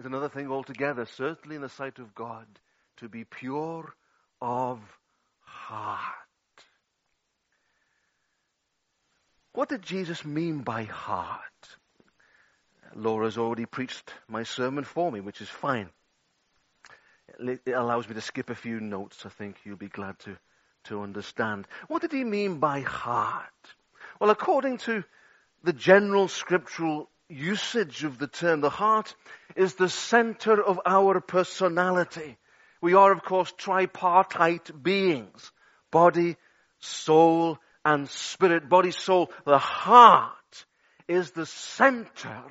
It's 0.00 0.06
another 0.06 0.30
thing 0.30 0.50
altogether, 0.50 1.04
certainly 1.04 1.56
in 1.56 1.60
the 1.60 1.68
sight 1.68 1.98
of 1.98 2.14
God, 2.14 2.46
to 2.96 3.08
be 3.10 3.24
pure 3.24 3.94
of 4.40 4.80
heart. 5.40 6.14
What 9.52 9.68
did 9.68 9.82
Jesus 9.82 10.24
mean 10.24 10.60
by 10.60 10.84
heart? 10.84 11.76
Laura's 12.94 13.36
already 13.36 13.66
preached 13.66 14.14
my 14.26 14.44
sermon 14.44 14.84
for 14.84 15.12
me, 15.12 15.20
which 15.20 15.42
is 15.42 15.50
fine. 15.50 15.90
It 17.38 17.60
allows 17.66 18.08
me 18.08 18.14
to 18.14 18.22
skip 18.22 18.48
a 18.48 18.54
few 18.54 18.80
notes. 18.80 19.26
I 19.26 19.28
think 19.28 19.56
you'll 19.64 19.76
be 19.76 19.88
glad 19.88 20.18
to, 20.20 20.38
to 20.84 21.02
understand. 21.02 21.68
What 21.88 22.00
did 22.00 22.12
he 22.12 22.24
mean 22.24 22.58
by 22.58 22.80
heart? 22.80 23.74
Well, 24.18 24.30
according 24.30 24.78
to 24.78 25.04
the 25.62 25.74
general 25.74 26.28
scriptural 26.28 27.09
usage 27.30 28.04
of 28.04 28.18
the 28.18 28.26
term, 28.26 28.60
the 28.60 28.70
heart 28.70 29.14
is 29.56 29.74
the 29.74 29.88
center 29.88 30.62
of 30.62 30.80
our 30.84 31.20
personality. 31.20 32.36
We 32.80 32.94
are, 32.94 33.12
of 33.12 33.22
course, 33.22 33.52
tripartite 33.56 34.82
beings. 34.82 35.52
Body, 35.90 36.36
soul, 36.78 37.58
and 37.84 38.08
spirit. 38.08 38.68
Body, 38.68 38.90
soul. 38.90 39.30
The 39.44 39.58
heart 39.58 40.66
is 41.08 41.30
the 41.32 41.46
center 41.46 42.42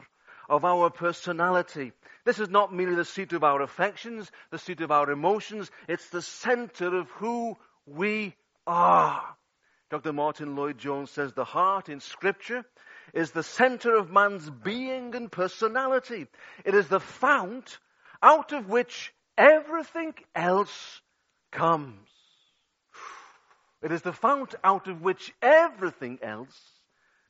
of 0.50 0.66
our 0.66 0.90
personality. 0.90 1.94
This 2.26 2.40
is 2.40 2.50
not 2.50 2.74
merely 2.74 2.96
the 2.96 3.06
seat 3.06 3.34
of 3.34 3.44
our 3.44 3.62
affections, 3.62 4.30
the 4.52 4.60
seat 4.60 4.82
of 4.82 4.92
our 4.92 5.10
emotions. 5.10 5.72
It's 5.88 6.10
the 6.10 6.22
center 6.22 6.96
of 6.98 7.10
who 7.12 7.56
we 7.86 8.36
are. 8.68 9.24
Dr. 9.90 10.14
Martyn 10.14 10.56
Lloyd-Jones 10.56 11.10
says 11.10 11.34
the 11.34 11.46
heart 11.46 11.90
in 11.90 12.00
scripture 12.00 12.64
is 13.14 13.32
the 13.32 13.44
center 13.44 13.96
of 13.96 14.12
man's 14.12 14.50
being 14.50 15.16
and 15.16 15.32
personality. 15.32 16.28
It 16.66 16.76
is 16.76 16.88
the 16.88 17.00
fount 17.00 17.78
out 18.22 18.52
of 18.52 18.70
which 18.70 19.14
everything 19.38 20.14
else 20.36 21.02
comes. 21.52 22.08
It 23.82 23.92
is 23.92 24.02
the 24.02 24.14
fount 24.14 24.56
out 24.64 24.88
of 24.88 25.02
which 25.02 25.34
everything 25.42 26.20
else 26.22 26.60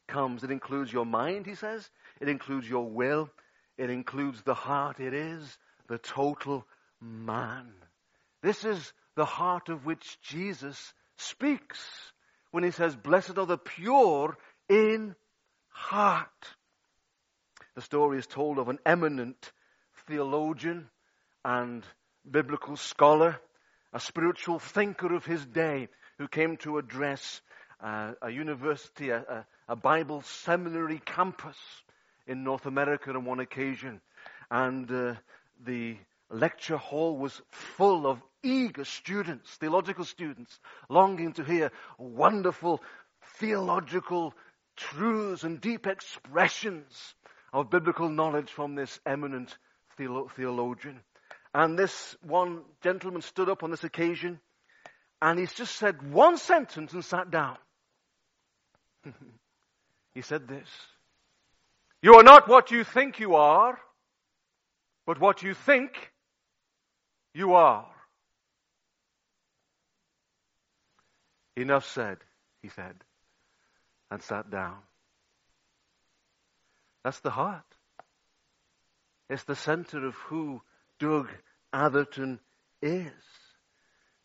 comes. 0.08 0.44
It 0.44 0.52
includes 0.52 0.92
your 0.92 1.06
mind, 1.06 1.46
he 1.46 1.56
says. 1.56 1.88
It 2.20 2.28
includes 2.28 2.68
your 2.68 2.90
will. 2.90 3.30
It 3.78 3.90
includes 3.90 4.42
the 4.42 4.56
heart. 4.56 5.00
It 5.00 5.14
is 5.14 5.58
the 5.88 6.00
total 6.00 6.66
man. 7.00 7.72
This 8.42 8.66
is 8.66 8.94
the 9.16 9.26
heart 9.26 9.70
of 9.70 9.86
which 9.86 10.20
Jesus 10.22 10.94
speaks 11.18 11.80
when 12.52 12.64
he 12.64 12.72
says, 12.72 12.96
Blessed 12.96 13.38
are 13.38 13.46
the 13.46 13.58
pure 13.58 14.38
in 14.68 15.16
heart. 15.80 16.28
The 17.76 17.82
story 17.82 18.20
is 18.20 18.28
told 18.28 18.60
of 18.60 18.68
an 18.68 18.80
eminent 18.86 19.52
theologian 20.08 20.90
and 21.46 21.84
biblical 22.30 22.76
scholar, 22.76 23.40
a 23.94 24.00
spiritual 24.00 24.60
thinker 24.60 25.16
of 25.16 25.26
his 25.26 25.46
day 25.46 25.88
who 26.18 26.28
came 26.28 26.58
to 26.58 26.78
address 26.78 27.42
uh, 27.82 28.12
a 28.22 28.30
university, 28.30 29.10
a, 29.10 29.46
a 29.70 29.76
Bible 29.76 30.22
seminary 30.22 31.02
campus 31.06 31.58
in 32.28 32.44
North 32.44 32.66
America 32.66 33.12
on 33.12 33.24
one 33.24 33.40
occasion. 33.40 34.02
And 34.52 34.92
uh, 34.92 35.14
the 35.66 35.96
lecture 36.30 36.78
hall 36.78 37.18
was 37.18 37.42
full 37.52 38.06
of 38.06 38.22
eager 38.44 38.84
students, 38.84 39.50
theological 39.56 40.04
students, 40.04 40.60
longing 40.90 41.34
to 41.34 41.44
hear 41.44 41.72
wonderful 41.98 42.84
theological 43.38 44.34
truths 44.80 45.44
and 45.44 45.60
deep 45.60 45.86
expressions 45.86 47.16
of 47.54 47.70
biblical 47.70 48.10
knowledge 48.10 48.50
from 48.50 48.76
this 48.76 49.00
eminent 49.06 49.58
theolo- 49.98 50.32
theologian. 50.32 51.02
And 51.54 51.78
this 51.78 52.16
one 52.22 52.62
gentleman 52.82 53.22
stood 53.22 53.50
up 53.50 53.64
on 53.64 53.72
this 53.72 53.84
occasion 53.84 54.40
and 55.22 55.38
he's 55.38 55.54
just 55.54 55.76
said 55.76 56.12
one 56.12 56.38
sentence 56.38 56.94
and 56.94 57.04
sat 57.04 57.30
down. 57.30 57.58
he 60.14 60.22
said 60.22 60.48
this 60.48 60.68
You 62.02 62.16
are 62.16 62.24
not 62.24 62.48
what 62.48 62.72
you 62.72 62.84
think 62.84 63.20
you 63.20 63.36
are, 63.36 63.78
but 65.06 65.20
what 65.20 65.44
you 65.44 65.54
think 65.54 65.92
you 67.34 67.54
are. 67.54 67.88
Enough 71.58 71.86
said, 71.86 72.20
he 72.62 72.70
said 72.70 72.96
and 74.12 74.22
sat 74.22 74.50
down. 74.50 74.78
That's 77.04 77.20
the 77.20 77.30
heart. 77.30 77.64
It's 79.30 79.44
the 79.44 79.56
center 79.56 80.06
of 80.06 80.16
who 80.16 80.62
Doug 81.00 81.30
Atherton 81.72 82.40
is. 82.82 83.12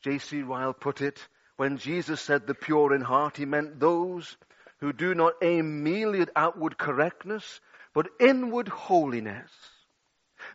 J.C. 0.03 0.43
Ryle 0.43 0.73
put 0.73 1.01
it, 1.01 1.27
when 1.57 1.79
Jesus 1.79 2.21
said 2.21 2.47
the 2.47 2.55
pure 2.55 2.95
in 2.95 3.01
heart, 3.01 3.37
he 3.37 3.45
meant 3.45 3.79
those 3.79 4.37
who 4.81 4.93
do 4.93 5.15
not 5.15 5.35
aim 5.43 5.85
merely 5.85 6.21
at 6.21 6.31
outward 6.35 6.77
correctness, 6.77 7.61
but 7.95 8.11
inward 8.19 8.69
holiness. 8.69 9.51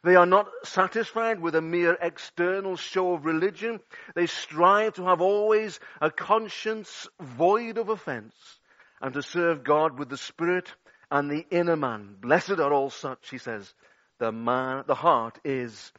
They 0.03 0.15
are 0.15 0.25
not 0.25 0.49
satisfied 0.63 1.39
with 1.39 1.55
a 1.55 1.61
mere 1.61 1.97
external 1.99 2.75
show 2.75 3.13
of 3.13 3.25
religion. 3.25 3.79
They 4.13 4.27
strive 4.27 4.95
to 4.95 5.05
have 5.05 5.21
always 5.21 5.79
a 6.01 6.11
conscience 6.11 7.07
void 7.19 7.77
of 7.77 7.89
offense 7.89 8.58
and 9.01 9.13
to 9.13 9.21
serve 9.21 9.63
God 9.63 9.97
with 9.97 10.09
the 10.09 10.17
spirit 10.17 10.73
and 11.11 11.29
the 11.29 11.45
inner 11.49 11.75
man. 11.75 12.15
Blessed 12.19 12.59
are 12.59 12.73
all 12.73 12.89
such, 12.89 13.29
he 13.29 13.37
says. 13.37 13.73
The 14.19 14.31
man, 14.31 14.83
the 14.87 14.95
heart 14.95 15.39
is 15.43 15.91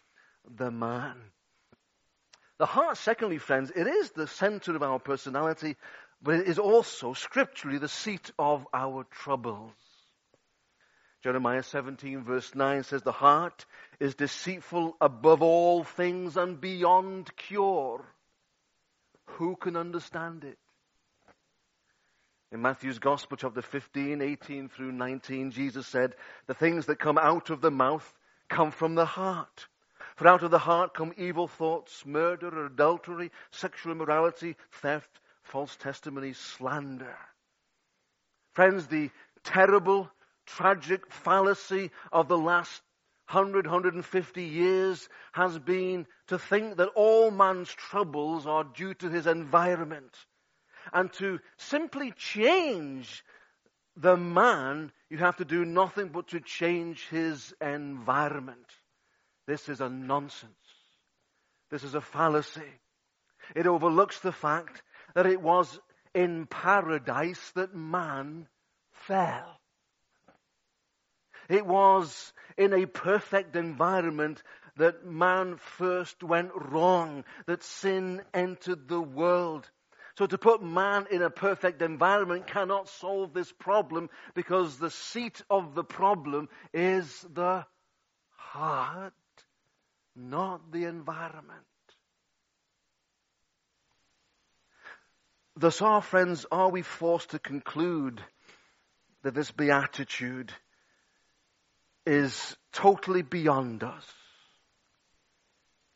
the 0.57 0.71
man. 0.71 1.16
The 2.59 2.66
heart, 2.66 2.99
secondly, 2.99 3.38
friends, 3.38 3.73
it 3.75 3.87
is 3.87 4.11
the 4.11 4.26
center 4.26 4.76
of 4.76 4.83
our 4.83 4.99
personality, 4.99 5.76
but 6.23 6.35
it 6.35 6.49
is 6.49 6.59
also 6.59 7.14
scripturally 7.14 7.78
the 7.78 7.88
seat 7.88 8.30
of 8.38 8.66
our 8.75 9.04
troubles. 9.04 9.73
Jeremiah 11.23 11.62
17 11.62 12.25
verse 12.25 12.54
9 12.54 12.83
says, 12.83 13.02
the 13.02 13.12
heart 13.12 13.66
is 13.99 14.14
deceitful 14.14 14.97
above 15.00 15.42
all 15.42 15.85
things 15.85 16.37
and 16.37 16.61
beyond 16.61 17.35
cure. 17.37 18.04
Who 19.37 19.57
can 19.57 19.76
understand 19.76 20.45
it? 20.45 20.59
In 22.52 22.62
Matthew's 22.62 22.99
Gospel, 22.99 23.37
chapter 23.37 23.62
15, 23.62 24.21
18 24.21 24.69
through 24.71 24.90
19, 24.90 25.52
Jesus 25.52 25.87
said, 25.87 26.16
The 26.49 26.54
things 26.54 26.87
that 26.87 26.99
come 26.99 27.16
out 27.16 27.49
of 27.50 27.61
the 27.61 27.71
mouth 27.71 28.12
come 28.49 28.73
from 28.73 28.97
the 28.97 29.04
heart. 29.04 29.69
For 30.16 30.26
out 30.26 30.42
of 30.42 30.50
the 30.50 30.59
heart 30.59 30.92
come 30.92 31.14
evil 31.16 31.47
thoughts, 31.47 32.04
murder, 32.04 32.66
adultery, 32.66 33.30
sexual 33.52 33.92
immorality, 33.92 34.57
theft, 34.83 35.21
false 35.45 35.76
testimony, 35.76 36.33
slander. 36.33 37.16
Friends, 38.54 38.88
the 38.88 39.11
terrible, 39.45 40.11
tragic 40.45 41.12
fallacy 41.12 41.92
of 42.11 42.26
the 42.26 42.37
last 42.37 42.83
100, 43.30 43.66
150 43.66 44.42
years 44.42 45.09
has 45.30 45.57
been 45.61 46.04
to 46.26 46.37
think 46.37 46.78
that 46.78 46.90
all 46.97 47.30
man's 47.30 47.73
troubles 47.73 48.45
are 48.45 48.64
due 48.64 48.95
to 48.95 49.09
his 49.09 49.28
environment 49.28 50.16
and 50.92 51.12
to 51.14 51.38
simply 51.56 52.12
change 52.12 53.25
the 53.96 54.16
man, 54.16 54.92
you 55.08 55.18
have 55.18 55.37
to 55.37 55.44
do 55.44 55.64
nothing 55.64 56.08
but 56.08 56.28
to 56.28 56.40
change 56.40 57.08
his 57.08 57.54
environment. 57.60 58.66
This 59.46 59.68
is 59.68 59.80
a 59.80 59.88
nonsense. 59.88 60.52
This 61.70 61.84
is 61.84 61.94
a 61.94 62.00
fallacy. 62.00 62.80
It 63.54 63.66
overlooks 63.66 64.20
the 64.20 64.32
fact 64.32 64.82
that 65.14 65.26
it 65.26 65.40
was 65.40 65.78
in 66.14 66.46
paradise 66.46 67.50
that 67.54 67.75
man 67.75 68.49
fell. 68.92 69.60
It 71.49 71.66
was 71.66 72.32
in 72.56 72.72
a 72.72 72.87
perfect 72.87 73.56
environment 73.56 74.42
that 74.76 75.04
man 75.04 75.56
first 75.56 76.22
went 76.22 76.52
wrong, 76.54 77.25
that 77.46 77.62
sin 77.62 78.22
entered 78.32 78.88
the 78.88 79.00
world. 79.00 79.68
So 80.21 80.27
to 80.27 80.37
put 80.37 80.62
man 80.62 81.07
in 81.11 81.23
a 81.23 81.31
perfect 81.31 81.81
environment 81.81 82.47
cannot 82.47 82.91
solve 82.91 83.33
this 83.33 83.50
problem 83.53 84.11
because 84.35 84.77
the 84.77 84.91
seat 84.91 85.41
of 85.49 85.75
the 85.75 85.83
problem 85.83 86.50
is 86.75 87.25
the 87.33 87.65
heart, 88.37 89.15
not 90.15 90.73
the 90.73 90.85
environment. 90.85 91.65
Thus, 95.57 95.81
our 95.81 96.03
friends, 96.03 96.45
are 96.53 96.69
we 96.69 96.83
forced 96.83 97.31
to 97.31 97.39
conclude 97.39 98.21
that 99.23 99.33
this 99.33 99.50
beatitude 99.50 100.53
is 102.05 102.59
totally 102.73 103.23
beyond 103.23 103.83
us? 103.83 104.05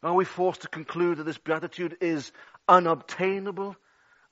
Are 0.02 0.14
we 0.14 0.25
forced 0.25 0.62
to 0.62 0.69
conclude 0.69 1.19
that 1.19 1.25
this 1.25 1.37
beatitude 1.37 1.99
is 2.00 2.33
unobtainable, 2.66 3.76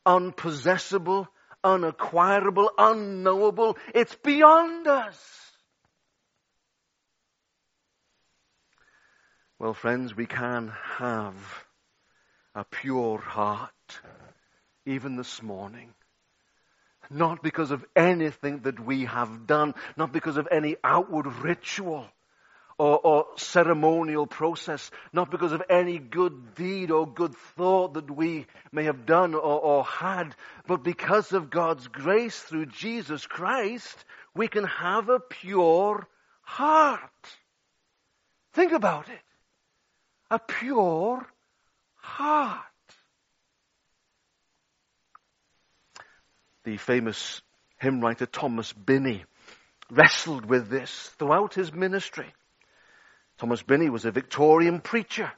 unpossessable, 0.07 1.29
unacquirable, 1.65 2.69
unknowable? 2.79 3.77
It's 3.95 4.15
beyond 4.17 4.87
us. 4.87 5.19
Well, 9.59 9.75
friends, 9.75 10.17
we 10.17 10.27
can 10.27 10.73
have 10.99 11.37
a 12.55 12.65
pure 12.65 13.19
heart 13.19 13.71
even 14.85 15.17
this 15.17 15.43
morning. 15.43 15.95
Not 17.11 17.43
because 17.43 17.71
of 17.71 17.85
anything 17.95 18.61
that 18.61 18.81
we 18.81 19.05
have 19.05 19.47
done, 19.47 19.75
not 19.97 20.13
because 20.13 20.37
of 20.37 20.49
any 20.51 20.77
outward 20.83 21.27
ritual 21.27 22.07
or, 22.79 22.99
or, 22.99 23.27
ceremonial 23.37 24.27
process, 24.27 24.91
not 25.13 25.31
because 25.31 25.53
of 25.53 25.63
any 25.69 25.99
good 25.99 26.55
deed 26.55 26.91
or 26.91 27.07
good 27.07 27.35
thought 27.57 27.95
that 27.95 28.11
we 28.11 28.47
may 28.73 28.85
have 28.85 29.07
done 29.07 29.35
or, 29.35 29.61
or 29.61 29.85
had, 29.85 30.35
but 30.67 30.83
because 30.83 31.33
of 31.33 31.51
God's 31.51 31.87
grace 31.89 32.39
through 32.39 32.67
Jesus 32.67 33.27
Christ, 33.27 34.05
we 34.35 34.49
can 34.49 34.65
have 34.65 35.09
a 35.09 35.21
pure 35.21 36.07
heart. 36.43 37.01
Think 38.55 38.73
about 38.73 39.09
it. 39.09 39.21
A 40.31 40.39
pure 40.39 41.27
heart. 41.97 42.61
the 46.65 46.77
famous 46.77 47.43
hymn 47.79 48.01
writer 48.01 48.27
Thomas 48.27 48.73
Binney 48.73 49.25
wrestled 49.91 50.47
with 50.47 50.69
this 50.69 51.11
throughout 51.19 51.55
his 51.55 51.73
ministry. 51.73 52.33
Thomas 53.43 53.61
Binney 53.65 53.91
was 53.91 54.05
a 54.05 54.13
Victorian 54.13 54.81
preacher. 54.81 55.29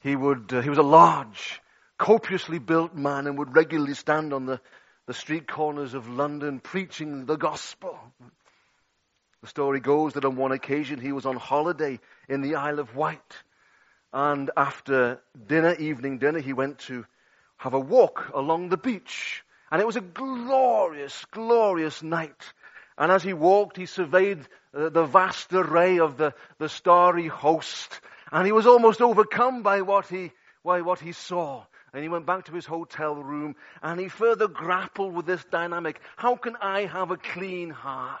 He 0.00 0.14
would, 0.14 0.52
uh, 0.52 0.60
he 0.60 0.68
was 0.68 0.76
a 0.76 0.82
large, 0.82 1.62
copiously 1.96 2.58
built 2.58 2.94
man 2.94 3.26
and 3.26 3.38
would 3.38 3.56
regularly 3.56 3.94
stand 3.94 4.34
on 4.34 4.44
the, 4.44 4.60
the 5.06 5.14
street 5.14 5.48
corners 5.48 5.94
of 5.94 6.10
London 6.10 6.60
preaching 6.60 7.24
the 7.24 7.36
gospel. 7.36 7.98
The 9.40 9.46
story 9.46 9.80
goes 9.80 10.12
that 10.12 10.26
on 10.26 10.36
one 10.36 10.52
occasion 10.52 11.00
he 11.00 11.12
was 11.12 11.24
on 11.24 11.36
holiday 11.36 12.00
in 12.28 12.42
the 12.42 12.56
Isle 12.56 12.80
of 12.80 12.94
Wight. 12.94 13.42
And 14.12 14.50
after 14.54 15.18
dinner, 15.46 15.72
evening 15.72 16.18
dinner, 16.18 16.40
he 16.40 16.52
went 16.52 16.80
to 16.80 17.06
have 17.56 17.72
a 17.72 17.80
walk 17.80 18.30
along 18.34 18.68
the 18.68 18.76
beach. 18.76 19.42
And 19.72 19.80
it 19.80 19.86
was 19.86 19.96
a 19.96 20.02
glorious, 20.02 21.24
glorious 21.30 22.02
night. 22.02 22.52
And 22.98 23.10
as 23.10 23.22
he 23.22 23.32
walked, 23.32 23.78
he 23.78 23.86
surveyed 23.86 24.46
the 24.76 25.04
vast 25.04 25.52
array 25.52 25.98
of 26.00 26.16
the, 26.16 26.34
the 26.58 26.68
starry 26.68 27.28
host. 27.28 28.00
And 28.30 28.44
he 28.44 28.52
was 28.52 28.66
almost 28.66 29.00
overcome 29.00 29.62
by 29.62 29.80
what 29.82 30.06
he, 30.06 30.32
by 30.64 30.82
what 30.82 31.00
he 31.00 31.12
saw. 31.12 31.64
And 31.92 32.02
he 32.02 32.08
went 32.10 32.26
back 32.26 32.44
to 32.46 32.52
his 32.52 32.66
hotel 32.66 33.14
room 33.14 33.56
and 33.82 33.98
he 33.98 34.08
further 34.08 34.48
grappled 34.48 35.14
with 35.14 35.24
this 35.24 35.42
dynamic. 35.44 35.98
How 36.16 36.36
can 36.36 36.56
I 36.60 36.84
have 36.84 37.10
a 37.10 37.16
clean 37.16 37.70
heart? 37.70 38.20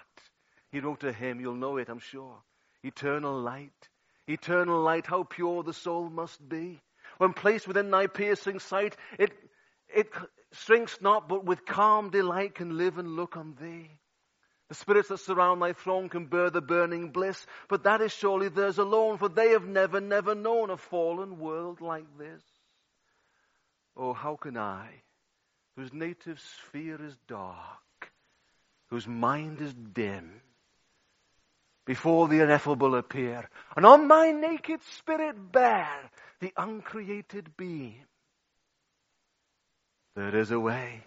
He 0.72 0.80
wrote 0.80 1.00
to 1.00 1.12
him, 1.12 1.40
you'll 1.40 1.54
know 1.54 1.76
it, 1.76 1.88
I'm 1.88 1.98
sure. 1.98 2.38
Eternal 2.82 3.38
light. 3.38 3.88
Eternal 4.26 4.80
light, 4.80 5.06
how 5.06 5.24
pure 5.24 5.62
the 5.62 5.74
soul 5.74 6.08
must 6.08 6.46
be. 6.48 6.80
When 7.18 7.32
placed 7.32 7.68
within 7.68 7.90
thy 7.90 8.06
piercing 8.06 8.60
sight, 8.60 8.96
it, 9.18 9.32
it 9.94 10.10
shrinks 10.52 10.98
not, 11.00 11.28
but 11.28 11.44
with 11.44 11.64
calm 11.66 12.10
delight 12.10 12.54
can 12.54 12.76
live 12.76 12.98
and 12.98 13.16
look 13.16 13.36
on 13.36 13.56
thee. 13.60 13.90
The 14.68 14.74
spirits 14.74 15.08
that 15.10 15.18
surround 15.18 15.62
thy 15.62 15.72
throne 15.72 16.08
can 16.08 16.26
bear 16.26 16.50
the 16.50 16.60
burning 16.60 17.10
bliss, 17.10 17.46
but 17.68 17.84
that 17.84 18.00
is 18.00 18.12
surely 18.12 18.48
theirs 18.48 18.78
alone, 18.78 19.16
for 19.18 19.28
they 19.28 19.50
have 19.50 19.66
never, 19.66 20.00
never 20.00 20.34
known 20.34 20.70
a 20.70 20.76
fallen 20.76 21.38
world 21.38 21.80
like 21.80 22.06
this. 22.18 22.42
Oh, 23.96 24.12
how 24.12 24.34
can 24.36 24.56
I, 24.56 24.88
whose 25.76 25.92
native 25.92 26.40
sphere 26.40 27.00
is 27.00 27.16
dark, 27.28 28.12
whose 28.88 29.06
mind 29.06 29.60
is 29.60 29.72
dim, 29.72 30.42
before 31.84 32.26
the 32.26 32.40
ineffable 32.40 32.96
appear, 32.96 33.48
and 33.76 33.86
on 33.86 34.08
my 34.08 34.32
naked 34.32 34.82
spirit 34.82 35.52
bear 35.52 36.10
the 36.40 36.52
uncreated 36.56 37.56
being? 37.56 38.04
There 40.16 40.34
is 40.34 40.50
a 40.50 40.58
way 40.58 41.04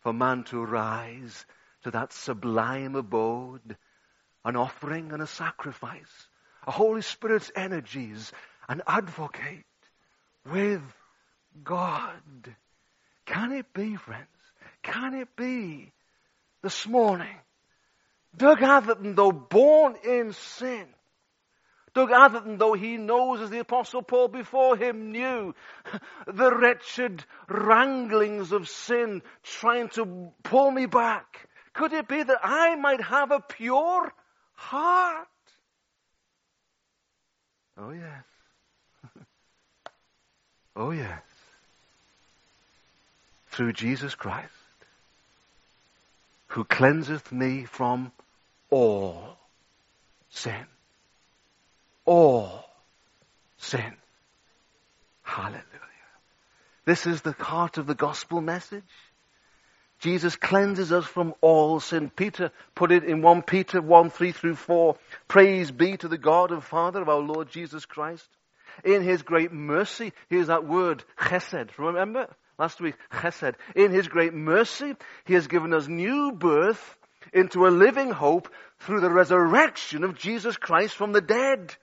for 0.00 0.12
man 0.12 0.44
to 0.44 0.62
rise 0.62 1.46
to 1.82 1.90
that 1.92 2.12
sublime 2.12 2.94
abode, 2.94 3.76
an 4.44 4.56
offering 4.56 5.12
and 5.12 5.22
a 5.22 5.26
sacrifice, 5.26 6.28
a 6.66 6.70
Holy 6.70 7.02
Spirit's 7.02 7.50
energies, 7.54 8.32
an 8.68 8.82
advocate 8.86 9.64
with 10.50 10.82
God. 11.62 12.22
Can 13.26 13.52
it 13.52 13.72
be, 13.72 13.96
friends? 13.96 14.26
Can 14.82 15.14
it 15.14 15.28
be 15.36 15.92
this 16.62 16.86
morning? 16.86 17.36
Doug 18.36 18.62
Atherton, 18.62 19.14
though 19.14 19.32
born 19.32 19.96
in 20.04 20.32
sin, 20.32 20.86
Doug 21.92 22.12
Atherton, 22.12 22.56
though 22.56 22.74
he 22.74 22.96
knows, 22.96 23.40
as 23.40 23.50
the 23.50 23.58
Apostle 23.58 24.02
Paul 24.02 24.28
before 24.28 24.76
him 24.76 25.10
knew, 25.10 25.54
the 26.26 26.54
wretched 26.54 27.24
wranglings 27.48 28.52
of 28.52 28.68
sin 28.68 29.22
trying 29.42 29.88
to 29.90 30.30
pull 30.44 30.70
me 30.70 30.86
back. 30.86 31.48
Could 31.80 31.94
it 31.94 32.08
be 32.08 32.22
that 32.22 32.40
I 32.42 32.76
might 32.76 33.00
have 33.00 33.30
a 33.30 33.40
pure 33.40 34.12
heart? 34.52 35.26
Oh, 37.78 37.88
yes. 37.88 38.24
oh, 40.76 40.90
yes. 40.90 41.22
Through 43.50 43.72
Jesus 43.72 44.14
Christ, 44.14 44.52
who 46.48 46.64
cleanseth 46.64 47.32
me 47.32 47.64
from 47.64 48.12
all 48.68 49.38
sin 50.28 50.66
all 52.10 52.64
sin. 53.58 53.92
Hallelujah. 55.22 55.62
This 56.84 57.06
is 57.06 57.20
the 57.20 57.32
heart 57.32 57.78
of 57.78 57.86
the 57.86 57.94
gospel 57.94 58.40
message. 58.40 58.82
Jesus 60.00 60.34
cleanses 60.34 60.92
us 60.92 61.04
from 61.04 61.34
all 61.42 61.78
sin. 61.78 62.10
Peter 62.10 62.50
put 62.74 62.90
it 62.90 63.04
in 63.04 63.20
1 63.20 63.42
Peter 63.42 63.82
1, 63.82 64.10
3 64.10 64.32
through 64.32 64.54
4. 64.56 64.96
Praise 65.28 65.70
be 65.70 65.96
to 65.98 66.08
the 66.08 66.18
God 66.18 66.50
and 66.50 66.64
Father 66.64 67.02
of 67.02 67.08
our 67.10 67.20
Lord 67.20 67.50
Jesus 67.50 67.84
Christ. 67.84 68.26
In 68.82 69.02
His 69.02 69.20
great 69.20 69.52
mercy, 69.52 70.12
here's 70.30 70.46
that 70.46 70.66
word, 70.66 71.04
chesed. 71.18 71.76
Remember? 71.76 72.34
Last 72.58 72.80
week, 72.80 72.94
chesed. 73.12 73.54
In 73.76 73.92
His 73.92 74.08
great 74.08 74.32
mercy, 74.32 74.96
He 75.26 75.34
has 75.34 75.48
given 75.48 75.74
us 75.74 75.86
new 75.86 76.32
birth 76.32 76.96
into 77.34 77.66
a 77.66 77.68
living 77.68 78.10
hope 78.10 78.48
through 78.78 79.00
the 79.00 79.10
resurrection 79.10 80.02
of 80.02 80.16
Jesus 80.16 80.56
Christ 80.56 80.94
from 80.94 81.12
the 81.12 81.20
dead 81.20 81.74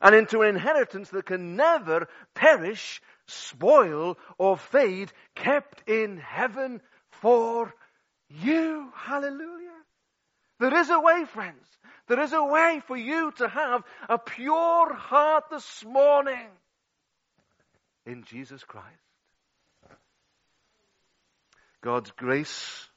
and 0.00 0.14
into 0.14 0.42
an 0.42 0.50
inheritance 0.50 1.10
that 1.10 1.26
can 1.26 1.56
never 1.56 2.08
perish, 2.34 3.02
spoil, 3.26 4.16
or 4.38 4.56
fade, 4.56 5.12
kept 5.34 5.88
in 5.88 6.18
heaven 6.18 6.80
for 7.20 7.74
you. 8.28 8.92
Hallelujah. 8.94 9.70
There 10.58 10.74
is 10.74 10.90
a 10.90 11.00
way, 11.00 11.24
friends. 11.32 11.66
There 12.06 12.20
is 12.20 12.32
a 12.32 12.44
way 12.44 12.82
for 12.86 12.96
you 12.96 13.32
to 13.38 13.48
have 13.48 13.84
a 14.08 14.18
pure 14.18 14.92
heart 14.92 15.44
this 15.50 15.84
morning 15.84 16.48
in 18.04 18.24
Jesus 18.24 18.62
Christ. 18.64 18.86
God's 21.82 22.10
grace 22.10 22.88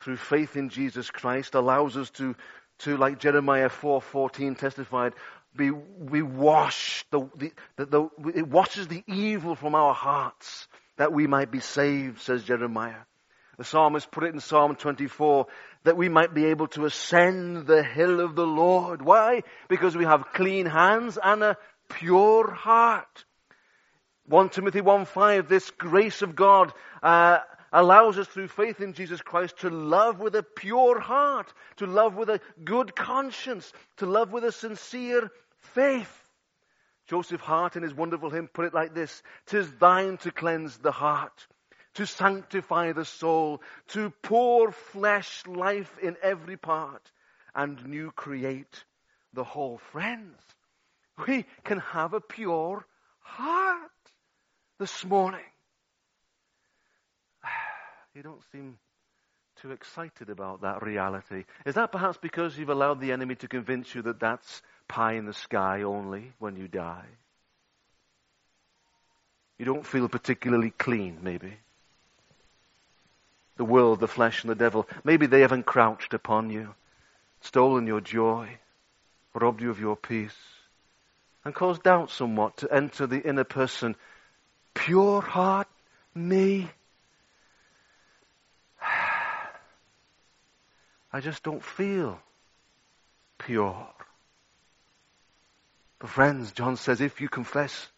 through 0.00 0.16
faith 0.16 0.56
in 0.56 0.70
Jesus 0.70 1.10
Christ 1.10 1.54
allows 1.54 1.96
us 1.96 2.10
to, 2.12 2.34
to 2.80 2.96
like 2.96 3.18
Jeremiah 3.18 3.68
4.14 3.68 4.56
testified, 4.56 5.12
be, 5.54 5.70
be 5.70 6.22
washed. 6.22 7.10
The, 7.10 7.28
the, 7.36 7.52
the, 7.76 7.86
the, 7.86 8.32
it 8.34 8.48
washes 8.48 8.88
the 8.88 9.04
evil 9.06 9.54
from 9.54 9.74
our 9.74 9.94
hearts 9.94 10.66
that 10.96 11.12
we 11.12 11.26
might 11.26 11.50
be 11.50 11.60
saved, 11.60 12.20
says 12.20 12.44
Jeremiah. 12.44 13.04
The 13.58 13.64
psalmist 13.64 14.10
put 14.10 14.24
it 14.24 14.34
in 14.34 14.40
Psalm 14.40 14.76
24 14.76 15.46
that 15.84 15.96
we 15.96 16.08
might 16.08 16.32
be 16.32 16.46
able 16.46 16.68
to 16.68 16.86
ascend 16.86 17.66
the 17.66 17.82
hill 17.82 18.20
of 18.20 18.34
the 18.34 18.46
Lord. 18.46 19.02
Why? 19.02 19.42
Because 19.68 19.96
we 19.96 20.04
have 20.04 20.32
clean 20.32 20.66
hands 20.66 21.18
and 21.22 21.42
a 21.42 21.56
pure 21.88 22.50
heart. 22.50 23.24
1 24.26 24.50
Timothy 24.50 24.80
1.5, 24.80 25.48
this 25.48 25.70
grace 25.72 26.22
of 26.22 26.34
God 26.36 26.72
uh, 27.02 27.38
allows 27.72 28.18
us 28.18 28.28
through 28.28 28.48
faith 28.48 28.80
in 28.80 28.92
Jesus 28.92 29.20
Christ 29.20 29.58
to 29.60 29.70
love 29.70 30.20
with 30.20 30.34
a 30.36 30.42
pure 30.42 31.00
heart, 31.00 31.52
to 31.76 31.86
love 31.86 32.14
with 32.14 32.30
a 32.30 32.40
good 32.64 32.94
conscience, 32.94 33.72
to 33.96 34.06
love 34.06 34.32
with 34.32 34.44
a 34.44 34.52
sincere 34.52 35.30
faith. 35.74 36.18
Joseph 37.06 37.40
Hart 37.40 37.76
in 37.76 37.82
his 37.82 37.94
wonderful 37.94 38.30
hymn 38.30 38.48
put 38.48 38.66
it 38.66 38.74
like 38.74 38.94
this, 38.94 39.22
Tis 39.46 39.70
thine 39.74 40.18
to 40.18 40.30
cleanse 40.30 40.78
the 40.78 40.92
heart, 40.92 41.46
to 41.94 42.06
sanctify 42.06 42.92
the 42.92 43.04
soul, 43.04 43.62
to 43.88 44.10
pour 44.22 44.72
flesh 44.72 45.46
life 45.46 45.98
in 45.98 46.16
every 46.22 46.56
part, 46.56 47.10
and 47.54 47.84
new 47.86 48.10
create 48.10 48.84
the 49.32 49.44
whole. 49.44 49.78
Friends, 49.92 50.38
we 51.26 51.44
can 51.64 51.78
have 51.78 52.14
a 52.14 52.20
pure 52.20 52.86
heart 53.20 53.90
this 54.78 55.04
morning. 55.04 55.40
You 58.14 58.22
don't 58.22 58.42
seem 58.52 58.76
too 59.62 59.70
excited 59.70 60.28
about 60.28 60.60
that 60.62 60.82
reality. 60.82 61.44
Is 61.64 61.76
that 61.76 61.92
perhaps 61.92 62.18
because 62.20 62.58
you've 62.58 62.68
allowed 62.68 63.00
the 63.00 63.12
enemy 63.12 63.36
to 63.36 63.48
convince 63.48 63.94
you 63.94 64.02
that 64.02 64.20
that's 64.20 64.60
pie 64.86 65.14
in 65.14 65.24
the 65.24 65.32
sky 65.32 65.82
only 65.82 66.32
when 66.38 66.56
you 66.56 66.68
die? 66.68 67.06
You 69.58 69.64
don't 69.64 69.86
feel 69.86 70.08
particularly 70.08 70.70
clean, 70.70 71.20
maybe. 71.22 71.56
The 73.56 73.64
world, 73.64 74.00
the 74.00 74.08
flesh, 74.08 74.42
and 74.42 74.50
the 74.50 74.54
devil, 74.54 74.88
maybe 75.04 75.26
they 75.26 75.42
have 75.42 75.52
encroached 75.52 76.14
upon 76.14 76.50
you, 76.50 76.74
stolen 77.40 77.86
your 77.86 78.00
joy, 78.00 78.58
robbed 79.34 79.60
you 79.60 79.70
of 79.70 79.80
your 79.80 79.96
peace, 79.96 80.36
and 81.44 81.54
caused 81.54 81.82
doubt 81.82 82.10
somewhat 82.10 82.56
to 82.58 82.72
enter 82.72 83.06
the 83.06 83.20
inner 83.20 83.44
person 83.44 83.96
pure 84.74 85.20
heart, 85.20 85.68
me. 86.14 86.70
I 91.12 91.20
just 91.20 91.42
don't 91.42 91.62
feel 91.62 92.18
pure. 93.38 93.86
But 95.98 96.10
friends, 96.10 96.52
John 96.52 96.76
says, 96.76 97.00
if 97.00 97.20
you 97.20 97.28
confess 97.28 97.88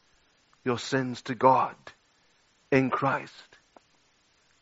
your 0.65 0.79
sins 0.79 1.23
to 1.23 1.35
God 1.35 1.75
in 2.71 2.91
Christ, 2.91 3.54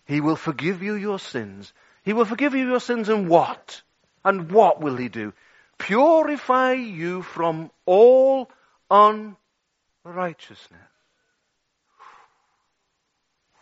He 0.04 0.20
will 0.20 0.36
forgive 0.36 0.82
you 0.82 0.94
your 0.94 1.18
sins. 1.18 1.72
He 2.02 2.12
will 2.12 2.24
forgive 2.24 2.54
you 2.54 2.66
your 2.66 2.80
sins 2.80 3.08
and 3.08 3.28
what? 3.28 3.82
And 4.24 4.50
what 4.50 4.80
will 4.80 4.96
He 4.96 5.08
do? 5.08 5.32
Purify 5.78 6.72
you 6.72 7.22
from 7.22 7.70
all 7.86 8.50
unrighteousness. 8.90 10.80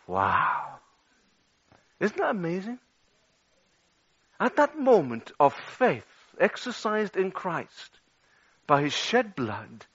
Wow. 0.06 0.80
Isn't 2.00 2.16
that 2.16 2.30
amazing? 2.30 2.78
At 4.40 4.56
that 4.56 4.78
moment 4.78 5.32
of 5.38 5.54
faith 5.54 6.34
exercised 6.38 7.16
in 7.16 7.30
Christ 7.30 8.00
by 8.66 8.82
his 8.82 8.94
shed 8.94 9.34
blood, 9.36 9.86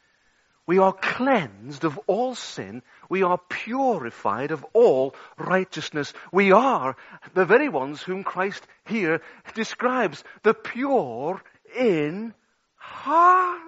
we 0.67 0.79
are 0.79 0.93
cleansed 0.93 1.83
of 1.83 1.99
all 2.07 2.33
sin. 2.33 2.81
We 3.07 3.21
are 3.21 3.37
purified 3.37 4.51
of 4.51 4.65
all 4.73 5.13
righteousness. 5.37 6.11
We 6.31 6.51
are 6.51 6.95
the 7.35 7.45
very 7.45 7.69
ones 7.69 8.01
whom 8.01 8.23
Christ 8.23 8.65
here 8.85 9.21
describes, 9.53 10.23
the 10.41 10.55
pure 10.55 11.41
in 11.77 12.33
heart. 12.77 13.61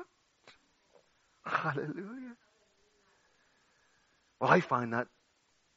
Hallelujah. 1.45 2.35
Well, 4.39 4.49
I 4.49 4.59
find 4.59 4.93
that 4.93 5.07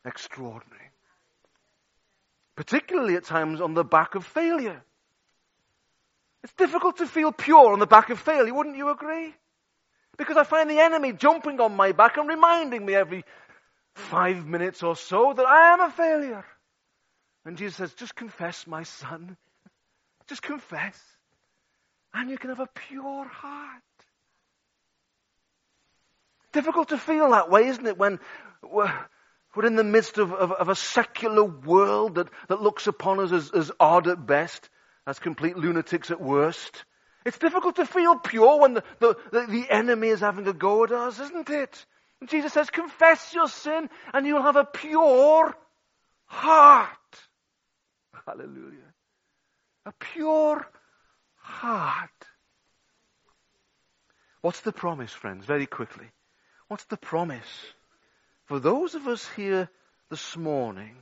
extraordinary. 0.05 0.91
Particularly 2.57 3.17
at 3.17 3.25
times 3.25 3.61
on 3.61 3.75
the 3.75 3.85
back 3.85 4.15
of 4.15 4.25
failure. 4.25 4.83
It's 6.43 6.53
difficult 6.55 6.99
to 6.99 7.07
feel 7.07 7.33
pure 7.33 7.73
on 7.73 7.79
the 7.79 7.87
back 7.87 8.09
of 8.09 8.19
failure, 8.19 8.55
wouldn't 8.55 8.77
you 8.77 8.89
agree? 8.89 9.35
Because 10.21 10.37
I 10.37 10.45
find 10.45 10.69
the 10.69 10.81
enemy 10.81 11.15
jumping 11.15 11.61
on 11.61 11.75
my 11.75 11.93
back 11.93 12.19
and 12.19 12.29
reminding 12.29 12.85
me 12.85 12.95
every 12.95 13.25
five 13.95 14.47
minutes 14.47 14.83
or 14.83 14.95
so 14.95 15.33
that 15.35 15.47
I 15.47 15.73
am 15.73 15.81
a 15.81 15.91
failure. 15.91 16.45
And 17.47 17.57
Jesus 17.57 17.77
says, 17.77 17.95
just 17.95 18.15
confess, 18.15 18.67
my 18.67 18.83
son. 18.83 19.39
Just 20.29 20.43
confess. 20.43 21.01
And 22.13 22.29
you 22.29 22.37
can 22.37 22.51
have 22.51 22.61
a 22.61 22.69
pure 22.89 23.25
heart. 23.25 23.81
Difficult 26.53 26.91
to 26.91 26.99
feel 26.99 27.31
that 27.31 27.51
way, 27.51 27.69
isn't 27.69 27.87
it? 27.87 27.97
When 27.97 28.21
we're 28.63 28.93
in 29.65 29.77
the 29.77 29.85
midst 29.85 30.19
of, 30.19 30.35
of, 30.35 30.53
of, 30.53 30.69
a 30.69 30.75
secular 30.75 31.45
world 31.45 32.17
that, 32.17 32.29
that 32.49 32.61
looks 32.61 32.87
upon 32.87 33.21
us 33.21 33.33
as, 33.33 33.53
as 33.53 33.73
odd 33.81 34.07
at 34.07 34.27
best, 34.27 34.69
as 35.07 35.19
complete 35.19 35.57
lunatics 35.57 36.11
at 36.11 36.21
worst. 36.21 36.85
It's 37.25 37.39
difficult 37.39 37.77
to 37.77 37.87
feel 37.87 38.17
pure 38.17 38.61
when 38.61 38.75
the, 38.75 38.85
the, 38.99 39.17
the, 39.31 39.67
enemy 39.69 40.09
is 40.09 40.21
having 40.21 40.47
a 40.49 40.53
go 40.53 40.85
at 40.85 40.93
us, 40.93 41.21
isn't 41.21 41.51
it? 41.51 41.87
And 42.21 42.31
Jesus 42.31 42.53
says, 42.53 42.71
confess 42.71 43.35
your 43.35 43.49
sin 43.49 43.91
and 44.15 44.27
you'll 44.27 44.43
have 44.43 44.57
a 44.57 44.65
pure 44.65 45.55
heart. 46.25 46.89
Hallelujah. 48.27 48.95
A 49.87 49.93
pure 49.93 50.67
heart. 51.37 52.11
What's 54.41 54.61
the 54.61 54.73
promise, 54.73 55.13
friends? 55.13 55.45
Very 55.45 55.67
quickly. 55.67 56.07
What's 56.69 56.85
the 56.85 56.97
promise? 56.97 57.67
For 58.47 58.61
those 58.61 58.95
of 58.95 59.07
us 59.07 59.29
here 59.37 59.69
this 60.11 60.37
morning 60.37 60.97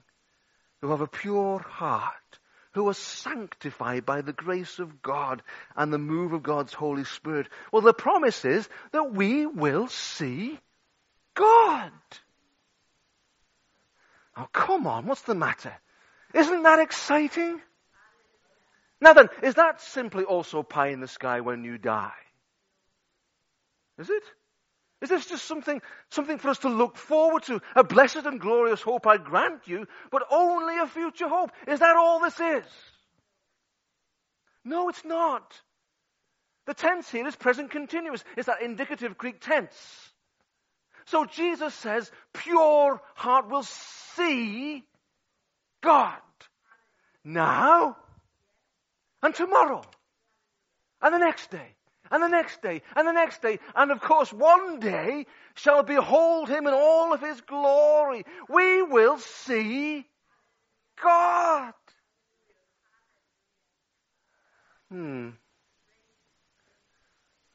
who 0.80 0.90
have 0.90 1.00
a 1.00 1.06
pure 1.06 1.58
heart, 1.58 2.37
who 2.78 2.88
are 2.88 2.94
sanctified 2.94 4.06
by 4.06 4.20
the 4.20 4.32
grace 4.32 4.78
of 4.78 5.02
God 5.02 5.42
and 5.74 5.92
the 5.92 5.98
move 5.98 6.32
of 6.32 6.44
God's 6.44 6.72
Holy 6.72 7.02
Spirit, 7.02 7.48
well, 7.72 7.82
the 7.82 7.92
promise 7.92 8.44
is 8.44 8.68
that 8.92 9.12
we 9.12 9.46
will 9.46 9.88
see 9.88 10.56
God. 11.34 11.90
Oh, 14.36 14.46
come 14.52 14.86
on, 14.86 15.06
what's 15.06 15.22
the 15.22 15.34
matter? 15.34 15.72
Isn't 16.32 16.62
that 16.62 16.78
exciting? 16.78 17.60
Now 19.00 19.12
then, 19.12 19.28
is 19.42 19.54
that 19.54 19.80
simply 19.80 20.22
also 20.22 20.62
pie 20.62 20.88
in 20.88 21.00
the 21.00 21.08
sky 21.08 21.40
when 21.40 21.64
you 21.64 21.78
die? 21.78 22.12
Is 23.98 24.08
it? 24.08 24.22
Is 25.00 25.10
this 25.10 25.26
just 25.26 25.44
something, 25.44 25.80
something 26.10 26.38
for 26.38 26.48
us 26.48 26.58
to 26.58 26.68
look 26.68 26.96
forward 26.96 27.44
to? 27.44 27.60
A 27.76 27.84
blessed 27.84 28.24
and 28.24 28.40
glorious 28.40 28.82
hope 28.82 29.06
I 29.06 29.16
grant 29.16 29.62
you, 29.66 29.86
but 30.10 30.24
only 30.30 30.78
a 30.78 30.86
future 30.86 31.28
hope. 31.28 31.52
Is 31.68 31.80
that 31.80 31.96
all 31.96 32.20
this 32.20 32.38
is? 32.40 32.64
No, 34.64 34.88
it's 34.88 35.04
not. 35.04 35.54
The 36.66 36.74
tense 36.74 37.08
here 37.10 37.26
is 37.26 37.36
present 37.36 37.70
continuous. 37.70 38.24
It's 38.36 38.46
that 38.46 38.60
indicative 38.60 39.16
Greek 39.16 39.40
tense. 39.40 39.72
So 41.06 41.24
Jesus 41.24 41.72
says, 41.74 42.10
pure 42.34 43.00
heart 43.14 43.48
will 43.48 43.62
see 43.62 44.84
God. 45.80 46.20
Now 47.24 47.96
and 49.22 49.34
tomorrow 49.34 49.82
and 51.00 51.14
the 51.14 51.18
next 51.18 51.50
day 51.50 51.74
and 52.10 52.22
the 52.22 52.28
next 52.28 52.62
day, 52.62 52.82
and 52.96 53.06
the 53.06 53.12
next 53.12 53.42
day, 53.42 53.58
and 53.74 53.90
of 53.90 54.00
course 54.00 54.32
one 54.32 54.80
day 54.80 55.26
shall 55.54 55.82
behold 55.82 56.48
him 56.48 56.66
in 56.66 56.74
all 56.74 57.12
of 57.12 57.20
his 57.20 57.40
glory. 57.42 58.24
We 58.48 58.82
will 58.82 59.18
see 59.18 60.06
God. 61.02 61.74
Hmm. 64.90 65.30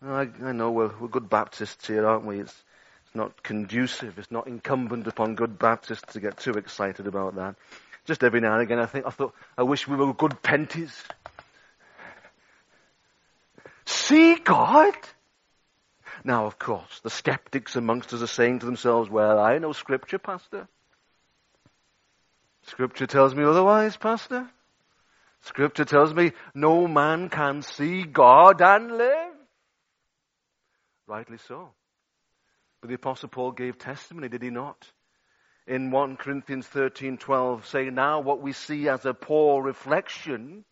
I, 0.05 0.29
I 0.43 0.51
know 0.51 0.71
we're, 0.71 0.91
we're 0.99 1.07
good 1.07 1.29
Baptists 1.29 1.87
here, 1.87 2.05
aren't 2.05 2.25
we? 2.25 2.41
It's, 2.41 2.63
it's 3.05 3.15
not 3.15 3.41
conducive, 3.41 4.19
it's 4.19 4.31
not 4.31 4.47
incumbent 4.47 5.07
upon 5.07 5.35
good 5.35 5.57
Baptists 5.57 6.13
to 6.13 6.19
get 6.19 6.37
too 6.37 6.51
excited 6.51 7.07
about 7.07 7.35
that. 7.35 7.55
Just 8.05 8.23
every 8.23 8.41
now 8.41 8.53
and 8.53 8.61
again 8.61 8.79
I 8.79 8.85
think, 8.85 9.05
I 9.05 9.11
thought, 9.11 9.33
I 9.57 9.63
wish 9.63 9.87
we 9.87 9.95
were 9.95 10.13
good 10.13 10.41
Penties 10.43 10.93
see 14.03 14.35
God? 14.35 14.95
Now, 16.23 16.45
of 16.45 16.57
course, 16.57 16.99
the 17.01 17.09
skeptics 17.09 17.75
amongst 17.75 18.13
us 18.13 18.21
are 18.21 18.27
saying 18.27 18.59
to 18.59 18.65
themselves, 18.65 19.09
well, 19.09 19.39
I 19.39 19.57
know 19.57 19.73
scripture, 19.73 20.19
pastor. 20.19 20.67
Scripture 22.63 23.07
tells 23.07 23.35
me 23.35 23.43
otherwise, 23.43 23.97
pastor. 23.97 24.49
Scripture 25.41 25.83
tells 25.83 26.13
me 26.13 26.31
no 26.55 26.87
man 26.87 27.29
can 27.29 27.61
see 27.61 28.03
God 28.03 28.61
and 28.61 28.97
live. 28.97 29.33
Rightly 31.05 31.37
so. 31.37 31.69
But 32.79 32.87
the 32.87 32.95
apostle 32.95 33.29
Paul 33.29 33.51
gave 33.51 33.77
testimony, 33.77 34.29
did 34.29 34.41
he 34.41 34.49
not? 34.49 34.87
In 35.67 35.91
1 35.91 36.17
Corinthians 36.17 36.67
13:12 36.67 37.65
saying 37.65 37.93
now 37.93 38.21
what 38.21 38.41
we 38.41 38.53
see 38.53 38.89
as 38.89 39.05
a 39.05 39.13
poor 39.13 39.61
reflection 39.61 40.65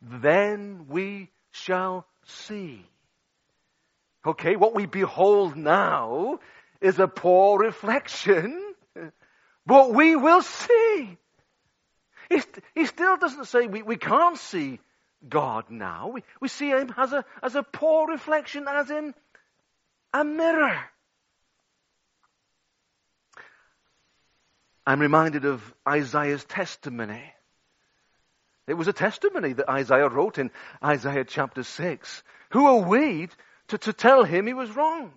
then 0.00 0.86
we 0.88 1.30
shall 1.50 2.06
see. 2.28 2.84
Okay, 4.26 4.56
what 4.56 4.74
we 4.74 4.86
behold 4.86 5.56
now 5.56 6.40
is 6.80 6.98
a 6.98 7.08
poor 7.08 7.58
reflection, 7.58 8.74
but 9.66 9.92
we 9.92 10.16
will 10.16 10.42
see. 10.42 11.18
He, 12.30 12.42
he 12.74 12.86
still 12.86 13.16
doesn't 13.16 13.46
say 13.46 13.66
we, 13.66 13.82
we 13.82 13.96
can't 13.96 14.38
see 14.38 14.80
God 15.28 15.70
now. 15.70 16.08
We, 16.08 16.22
we 16.40 16.48
see 16.48 16.70
him 16.70 16.94
as 16.96 17.12
a, 17.12 17.24
as 17.42 17.54
a 17.54 17.62
poor 17.62 18.08
reflection, 18.08 18.66
as 18.66 18.90
in 18.90 19.14
a 20.12 20.24
mirror. 20.24 20.78
I'm 24.86 25.00
reminded 25.00 25.44
of 25.44 25.62
Isaiah's 25.86 26.44
testimony. 26.44 27.33
It 28.66 28.74
was 28.74 28.88
a 28.88 28.92
testimony 28.92 29.52
that 29.52 29.68
Isaiah 29.68 30.08
wrote 30.08 30.38
in 30.38 30.50
Isaiah 30.82 31.24
chapter 31.24 31.62
6. 31.62 32.22
Who 32.50 32.66
are 32.66 32.88
we 32.88 33.28
to, 33.68 33.78
to 33.78 33.92
tell 33.92 34.24
him 34.24 34.46
he 34.46 34.54
was 34.54 34.74
wrong? 34.74 35.12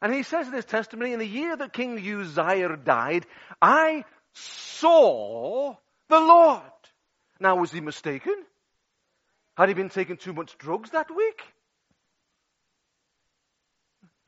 And 0.00 0.12
he 0.12 0.22
says 0.22 0.46
in 0.46 0.52
his 0.52 0.64
testimony, 0.64 1.12
in 1.12 1.18
the 1.18 1.26
year 1.26 1.56
that 1.56 1.72
King 1.72 1.98
Uzziah 1.98 2.76
died, 2.76 3.26
I 3.60 4.04
saw 4.32 5.74
the 6.08 6.20
Lord. 6.20 6.62
Now, 7.40 7.56
was 7.56 7.72
he 7.72 7.80
mistaken? 7.80 8.34
Had 9.56 9.68
he 9.68 9.74
been 9.74 9.88
taking 9.88 10.16
too 10.16 10.32
much 10.32 10.56
drugs 10.58 10.90
that 10.90 11.14
week? 11.14 11.42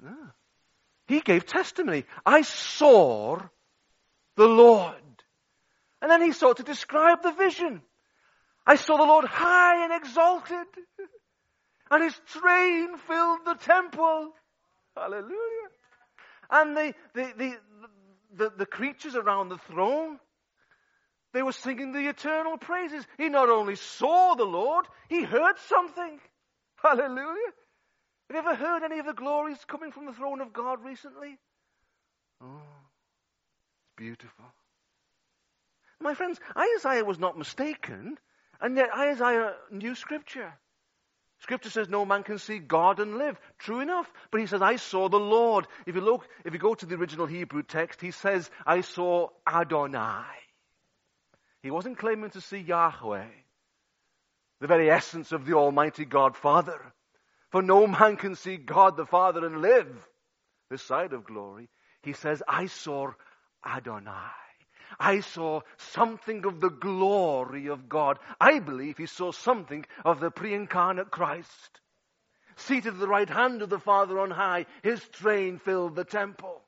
No. 0.03 0.17
He 1.07 1.21
gave 1.21 1.47
testimony. 1.47 2.05
I 2.25 2.43
saw 2.43 3.41
the 4.37 4.47
Lord. 4.47 4.95
And 6.01 6.11
then 6.11 6.23
he 6.23 6.33
sought 6.33 6.59
to 6.59 6.63
describe 6.63 7.23
the 7.23 7.33
vision. 7.33 7.83
I 8.69 8.77
saw 8.77 8.99
the 8.99 9.05
Lord 9.05 9.25
high 9.25 9.83
and 9.85 9.95
exalted, 9.95 10.67
and 11.91 12.05
his 12.05 12.21
train 12.27 12.99
filled 12.99 13.39
the 13.47 13.55
temple. 13.55 14.33
Hallelujah. 14.95 15.69
And 16.51 16.77
the, 16.77 16.95
the, 17.15 17.33
the, 17.39 17.59
the, 18.37 18.53
the 18.59 18.67
creatures 18.67 19.17
around 19.17 19.49
the 19.49 19.57
throne, 19.57 20.19
they 21.33 21.43
were 21.43 21.53
singing 21.53 21.93
the 21.93 22.11
eternal 22.11 22.59
praises. 22.59 23.07
He 23.17 23.31
not 23.31 23.49
only 23.49 23.75
saw 23.75 24.35
the 24.35 24.45
Lord, 24.45 24.85
he 25.09 25.23
heard 25.23 25.57
something. 25.69 26.21
Hallelujah. 26.77 27.53
Have 28.29 28.35
you 28.35 28.39
ever 28.39 28.55
heard 28.55 28.83
any 28.83 28.99
of 28.99 29.07
the 29.07 29.15
glories 29.15 29.65
coming 29.67 29.93
from 29.93 30.05
the 30.05 30.13
throne 30.13 30.43
of 30.43 30.53
God 30.53 30.85
recently? 30.85 31.39
Oh, 32.43 32.61
it's 33.81 33.97
beautiful. 33.97 34.45
My 36.03 36.13
friends, 36.13 36.39
Isaiah 36.55 37.07
was 37.07 37.19
not 37.19 37.39
mistaken 37.39 38.19
and 38.61 38.77
yet 38.77 38.91
Isaiah 38.97 39.55
knew 39.71 39.95
Scripture. 39.95 40.53
Scripture 41.41 41.71
says 41.71 41.89
no 41.89 42.05
man 42.05 42.25
can 42.25 42.39
see 42.39 42.59
God 42.59 42.99
and 42.99 43.17
live. 43.17 43.39
True 43.59 43.81
enough. 43.81 44.11
But 44.31 44.41
he 44.41 44.47
says, 44.47 44.61
I 44.61 44.77
saw 44.77 45.09
the 45.09 45.21
Lord. 45.21 45.67
If 45.87 45.95
you 45.95 46.01
look, 46.01 46.27
if 46.45 46.53
you 46.53 46.59
go 46.59 46.75
to 46.75 46.87
the 46.87 46.97
original 46.97 47.27
Hebrew 47.27 47.63
text, 47.63 48.01
he 48.01 48.11
says, 48.11 48.51
I 48.67 48.81
saw 48.81 49.29
Adonai. 49.47 50.25
He 51.63 51.71
wasn't 51.71 51.99
claiming 51.99 52.31
to 52.31 52.41
see 52.41 52.59
Yahweh, 52.59 53.27
the 54.61 54.67
very 54.67 54.91
essence 54.91 55.33
of 55.33 55.47
the 55.47 55.55
Almighty 55.55 56.05
God 56.05 56.37
Father. 56.37 56.93
For 57.51 57.63
no 57.63 57.87
man 57.87 58.17
can 58.17 58.35
see 58.35 58.57
God 58.57 58.97
the 58.97 59.07
Father 59.07 59.45
and 59.47 59.63
live 59.63 59.89
this 60.71 60.83
side 60.83 61.13
of 61.13 61.25
glory. 61.25 61.69
He 62.03 62.13
says, 62.13 62.43
I 62.47 62.67
saw 62.67 63.13
Adonai. 63.65 64.48
I 64.99 65.21
saw 65.21 65.61
something 65.77 66.45
of 66.45 66.61
the 66.61 66.71
glory 66.71 67.67
of 67.67 67.89
God. 67.89 68.19
I 68.41 68.59
believe 68.59 68.99
he 68.99 69.07
saw 69.07 69.33
something 69.33 69.85
of 70.05 70.21
the 70.21 70.31
pre-incarnate 70.31 71.11
Christ. 71.11 71.81
Seated 72.57 72.95
at 72.95 73.01
the 73.01 73.09
right 73.09 73.29
hand 73.29 73.63
of 73.63 73.71
the 73.71 73.79
Father 73.79 74.19
on 74.19 74.31
high, 74.31 74.67
his 74.83 75.01
train 75.09 75.59
filled 75.59 75.95
the 75.95 76.05
temple. 76.05 76.63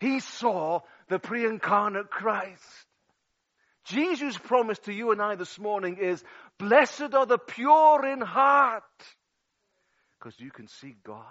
He 0.00 0.20
saw 0.20 0.80
the 1.08 1.18
pre-incarnate 1.18 2.10
Christ. 2.10 2.62
Jesus' 3.84 4.36
promise 4.36 4.78
to 4.80 4.92
you 4.92 5.12
and 5.12 5.22
I 5.22 5.34
this 5.36 5.58
morning 5.58 5.98
is, 5.98 6.22
blessed 6.58 7.14
are 7.14 7.26
the 7.26 7.38
pure 7.38 8.06
in 8.06 8.20
heart. 8.20 8.82
Because 10.18 10.38
you 10.38 10.50
can 10.50 10.68
see 10.68 10.96
God. 11.04 11.24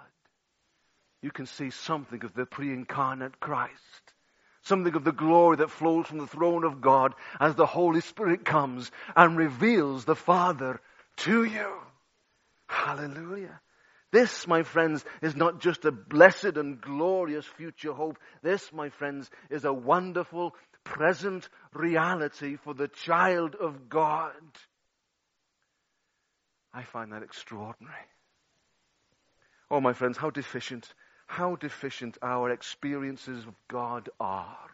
You 1.22 1.30
can 1.30 1.46
see 1.46 1.70
something 1.70 2.24
of 2.24 2.34
the 2.34 2.46
pre-incarnate 2.46 3.38
Christ 3.40 4.12
something 4.68 4.94
of 4.94 5.04
the 5.04 5.12
glory 5.12 5.56
that 5.56 5.70
flows 5.70 6.06
from 6.06 6.18
the 6.18 6.26
throne 6.26 6.64
of 6.64 6.80
God 6.80 7.14
as 7.40 7.54
the 7.54 7.66
Holy 7.66 8.00
Spirit 8.00 8.44
comes 8.44 8.90
and 9.16 9.36
reveals 9.36 10.04
the 10.04 10.14
Father 10.14 10.80
to 11.18 11.42
you. 11.44 11.72
Hallelujah. 12.68 13.60
This, 14.10 14.46
my 14.46 14.62
friends, 14.62 15.04
is 15.20 15.36
not 15.36 15.60
just 15.60 15.84
a 15.84 15.92
blessed 15.92 16.56
and 16.56 16.80
glorious 16.80 17.44
future 17.44 17.92
hope. 17.92 18.18
This, 18.42 18.72
my 18.72 18.88
friends, 18.88 19.30
is 19.50 19.64
a 19.64 19.72
wonderful 19.72 20.54
present 20.84 21.48
reality 21.74 22.56
for 22.56 22.72
the 22.72 22.88
child 22.88 23.54
of 23.54 23.88
God. 23.88 24.32
I 26.72 26.82
find 26.84 27.12
that 27.12 27.22
extraordinary. 27.22 27.94
Oh, 29.70 29.80
my 29.80 29.92
friends, 29.92 30.16
how 30.16 30.30
deficient 30.30 30.88
how 31.28 31.56
deficient 31.56 32.16
our 32.22 32.50
experiences 32.50 33.44
of 33.46 33.54
God 33.68 34.08
are. 34.18 34.70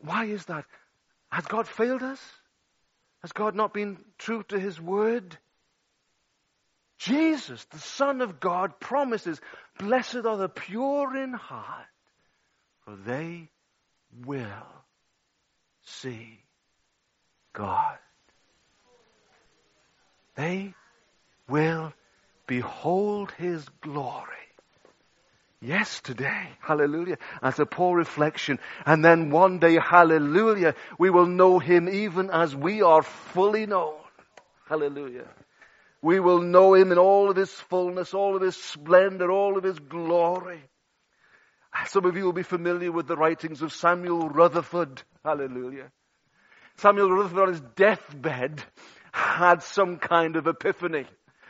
Why 0.00 0.24
is 0.24 0.44
that? 0.46 0.64
Has 1.30 1.46
God 1.46 1.68
failed 1.68 2.02
us? 2.02 2.20
Has 3.22 3.32
God 3.32 3.54
not 3.54 3.72
been 3.72 3.98
true 4.18 4.42
to 4.48 4.58
His 4.58 4.80
word? 4.80 5.38
Jesus, 6.98 7.64
the 7.70 7.78
Son 7.78 8.20
of 8.20 8.40
God, 8.40 8.80
promises, 8.80 9.40
Blessed 9.78 10.26
are 10.26 10.36
the 10.36 10.48
pure 10.48 11.16
in 11.16 11.32
heart, 11.32 11.86
for 12.84 12.96
they 12.96 13.48
will 14.26 14.66
see 15.82 16.42
God. 17.52 17.98
They 20.34 20.74
will 21.48 21.92
behold 22.46 23.32
His 23.38 23.66
glory. 23.80 24.26
Yes, 25.62 26.00
today. 26.00 26.48
Hallelujah. 26.60 27.18
As 27.42 27.58
a 27.58 27.66
poor 27.66 27.96
reflection. 27.98 28.58
And 28.86 29.04
then 29.04 29.30
one 29.30 29.58
day, 29.58 29.78
hallelujah, 29.78 30.74
we 30.98 31.10
will 31.10 31.26
know 31.26 31.58
Him 31.58 31.88
even 31.88 32.30
as 32.30 32.56
we 32.56 32.80
are 32.82 33.02
fully 33.02 33.66
known. 33.66 33.98
Hallelujah. 34.66 35.28
We 36.00 36.18
will 36.18 36.40
know 36.40 36.72
Him 36.72 36.92
in 36.92 36.98
all 36.98 37.28
of 37.28 37.36
His 37.36 37.50
fullness, 37.50 38.14
all 38.14 38.36
of 38.36 38.42
His 38.42 38.56
splendor, 38.56 39.30
all 39.30 39.58
of 39.58 39.64
His 39.64 39.78
glory. 39.78 40.62
Some 41.86 42.06
of 42.06 42.16
you 42.16 42.24
will 42.24 42.32
be 42.32 42.42
familiar 42.42 42.90
with 42.90 43.06
the 43.06 43.16
writings 43.16 43.60
of 43.60 43.72
Samuel 43.72 44.30
Rutherford. 44.30 45.02
Hallelujah. 45.24 45.90
Samuel 46.76 47.10
Rutherford 47.10 47.38
on 47.38 47.48
his 47.48 47.60
deathbed 47.76 48.62
had 49.12 49.62
some 49.62 49.98
kind 49.98 50.36
of 50.36 50.46
epiphany, 50.46 51.04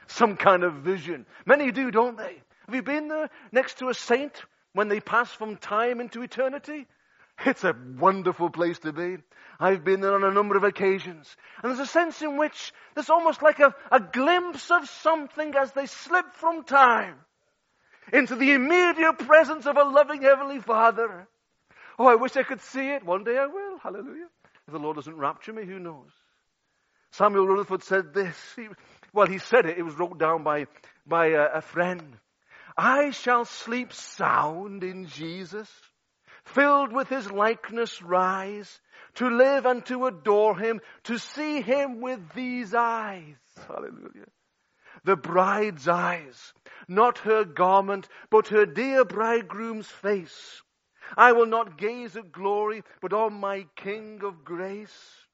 some 0.09 0.37
kind 0.37 0.65
of 0.65 0.75
vision. 0.75 1.27
Many 1.47 1.71
do, 1.71 1.91
don't 1.91 2.19
they? 2.19 2.43
Have 2.71 2.77
you 2.77 2.83
been 2.85 3.09
there 3.09 3.29
next 3.51 3.79
to 3.79 3.89
a 3.89 3.95
saint 3.95 4.45
when 4.75 4.87
they 4.87 5.01
pass 5.01 5.29
from 5.29 5.57
time 5.57 6.01
into 6.01 6.23
eternity? 6.23 6.87
It's 7.45 7.65
a 7.65 7.75
wonderful 7.99 8.49
place 8.49 8.79
to 8.81 8.93
be. 8.93 9.17
I've 9.59 9.83
been 9.83 10.01
there 10.01 10.15
on 10.15 10.23
a 10.23 10.31
number 10.31 10.57
of 10.57 10.63
occasions. 10.63 11.35
And 11.61 11.69
there's 11.73 11.89
a 11.89 11.91
sense 11.91 12.23
in 12.23 12.37
which 12.37 12.73
there's 12.95 13.11
almost 13.11 13.43
like 13.43 13.59
a, 13.59 13.75
a 13.91 13.99
glimpse 13.99 14.71
of 14.71 14.89
something 14.89 15.53
as 15.57 15.73
they 15.73 15.87
slip 15.87 16.33
from 16.35 16.63
time 16.63 17.17
into 18.13 18.37
the 18.37 18.53
immediate 18.53 19.19
presence 19.19 19.67
of 19.67 19.77
a 19.77 19.83
loving 19.83 20.23
Heavenly 20.23 20.61
Father. 20.61 21.27
Oh, 21.99 22.07
I 22.07 22.15
wish 22.15 22.37
I 22.37 22.45
could 22.45 22.61
see 22.61 22.89
it. 22.89 23.05
One 23.05 23.25
day 23.25 23.37
I 23.37 23.47
will. 23.47 23.79
Hallelujah. 23.79 24.29
If 24.69 24.73
the 24.73 24.79
Lord 24.79 24.95
doesn't 24.95 25.17
rapture 25.17 25.53
me, 25.53 25.65
who 25.67 25.81
knows? 25.81 26.13
Samuel 27.11 27.49
Rutherford 27.49 27.83
said 27.83 28.15
this. 28.15 28.37
He, 28.55 28.69
well, 29.13 29.27
he 29.27 29.39
said 29.39 29.67
it. 29.67 29.77
It 29.77 29.83
was 29.83 29.99
wrote 29.99 30.21
down 30.21 30.45
by, 30.45 30.69
by 31.05 31.31
a, 31.31 31.47
a 31.55 31.63
friend. 31.63 32.17
I 32.77 33.11
shall 33.11 33.45
sleep 33.45 33.93
sound 33.93 34.85
in 34.85 35.07
Jesus, 35.07 35.71
filled 36.45 36.93
with 36.93 37.09
his 37.09 37.31
likeness 37.31 38.03
rise, 38.03 38.81
to 39.15 39.29
live 39.29 39.67
and 39.67 39.85
to 39.87 40.07
adore 40.07 40.59
him, 40.59 40.81
to 41.05 41.19
see 41.19 41.61
him 41.61 42.01
with 42.01 42.33
these 42.35 42.75
eyes. 42.75 43.37
Hallelujah. 43.67 44.29
The 45.05 45.17
bride's 45.17 45.89
eyes, 45.89 46.53
not 46.87 47.19
her 47.19 47.45
garment, 47.45 48.09
but 48.31 48.49
her 48.49 48.67
dear 48.67 49.05
bridegroom's 49.05 49.89
face. 49.89 50.63
I 51.17 51.33
will 51.33 51.47
not 51.47 51.79
gaze 51.79 52.17
at 52.17 52.33
glory, 52.33 52.85
but 53.01 53.13
on 53.13 53.35
my 53.35 53.67
King 53.77 54.21
of 54.23 54.45
grace. 54.45 55.27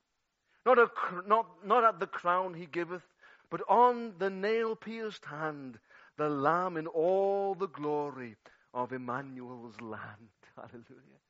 not, 0.64 0.78
a, 0.78 0.90
not, 1.26 1.46
not 1.66 1.84
at 1.84 2.00
the 2.00 2.06
crown 2.06 2.54
he 2.54 2.66
giveth, 2.66 3.04
but 3.50 3.60
on 3.68 4.14
the 4.18 4.30
nail 4.30 4.74
pierced 4.74 5.24
hand, 5.24 5.78
the 6.16 6.28
Lamb 6.28 6.76
in 6.76 6.86
all 6.86 7.54
the 7.54 7.68
glory 7.68 8.36
of 8.72 8.92
Emmanuel's 8.92 9.80
land. 9.80 10.30
Hallelujah. 10.56 11.20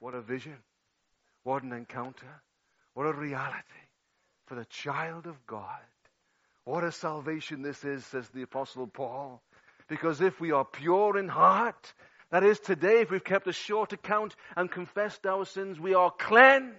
What 0.00 0.14
a 0.14 0.20
vision. 0.20 0.56
What 1.44 1.62
an 1.62 1.72
encounter. 1.72 2.42
What 2.94 3.04
a 3.06 3.12
reality 3.12 3.62
for 4.46 4.54
the 4.54 4.64
child 4.66 5.26
of 5.26 5.46
God. 5.46 5.68
What 6.64 6.84
a 6.84 6.92
salvation 6.92 7.62
this 7.62 7.84
is, 7.84 8.04
says 8.06 8.28
the 8.30 8.42
Apostle 8.42 8.86
Paul. 8.86 9.42
Because 9.88 10.20
if 10.20 10.40
we 10.40 10.50
are 10.50 10.64
pure 10.64 11.16
in 11.16 11.28
heart, 11.28 11.92
that 12.30 12.42
is 12.42 12.58
today, 12.58 13.02
if 13.02 13.10
we've 13.10 13.22
kept 13.22 13.46
a 13.46 13.52
short 13.52 13.92
account 13.92 14.34
and 14.56 14.70
confessed 14.70 15.24
our 15.26 15.44
sins, 15.44 15.78
we 15.78 15.94
are 15.94 16.10
cleansed. 16.10 16.74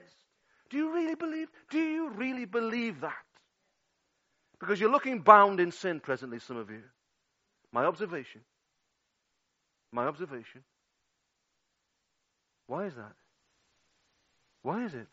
Do 0.70 0.78
you 0.78 0.94
really 0.94 1.16
believe? 1.16 1.48
Do 1.70 1.80
you 1.80 2.10
really 2.10 2.46
believe 2.46 3.02
that? 3.02 3.14
Because 4.60 4.80
you're 4.80 4.92
looking 4.92 5.22
bound 5.22 5.60
in 5.60 5.72
sin 5.72 6.02
presently, 6.02 6.40
some 6.40 6.58
of 6.58 6.70
you. 6.70 6.84
My 7.78 7.86
observation. 7.86 8.42
My 9.92 10.08
observation. 10.08 10.64
Why 12.66 12.86
is 12.86 12.96
that? 12.96 13.14
Why 14.64 14.84
is 14.86 14.96
it? 14.96 15.06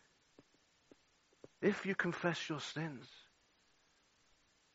If 1.61 1.85
you 1.85 1.93
confess 1.93 2.49
your 2.49 2.59
sins, 2.59 3.05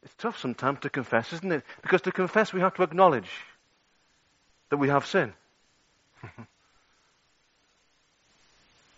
it's 0.05 0.15
tough 0.15 0.39
sometimes 0.39 0.79
to 0.83 0.89
confess, 0.89 1.33
isn't 1.33 1.51
it? 1.51 1.65
Because 1.83 2.03
to 2.03 2.13
confess, 2.13 2.53
we 2.53 2.61
have 2.61 2.75
to 2.75 2.85
acknowledge 2.85 3.29
that 4.69 4.77
we 4.77 4.89
have 4.89 5.05
sin. 5.05 5.33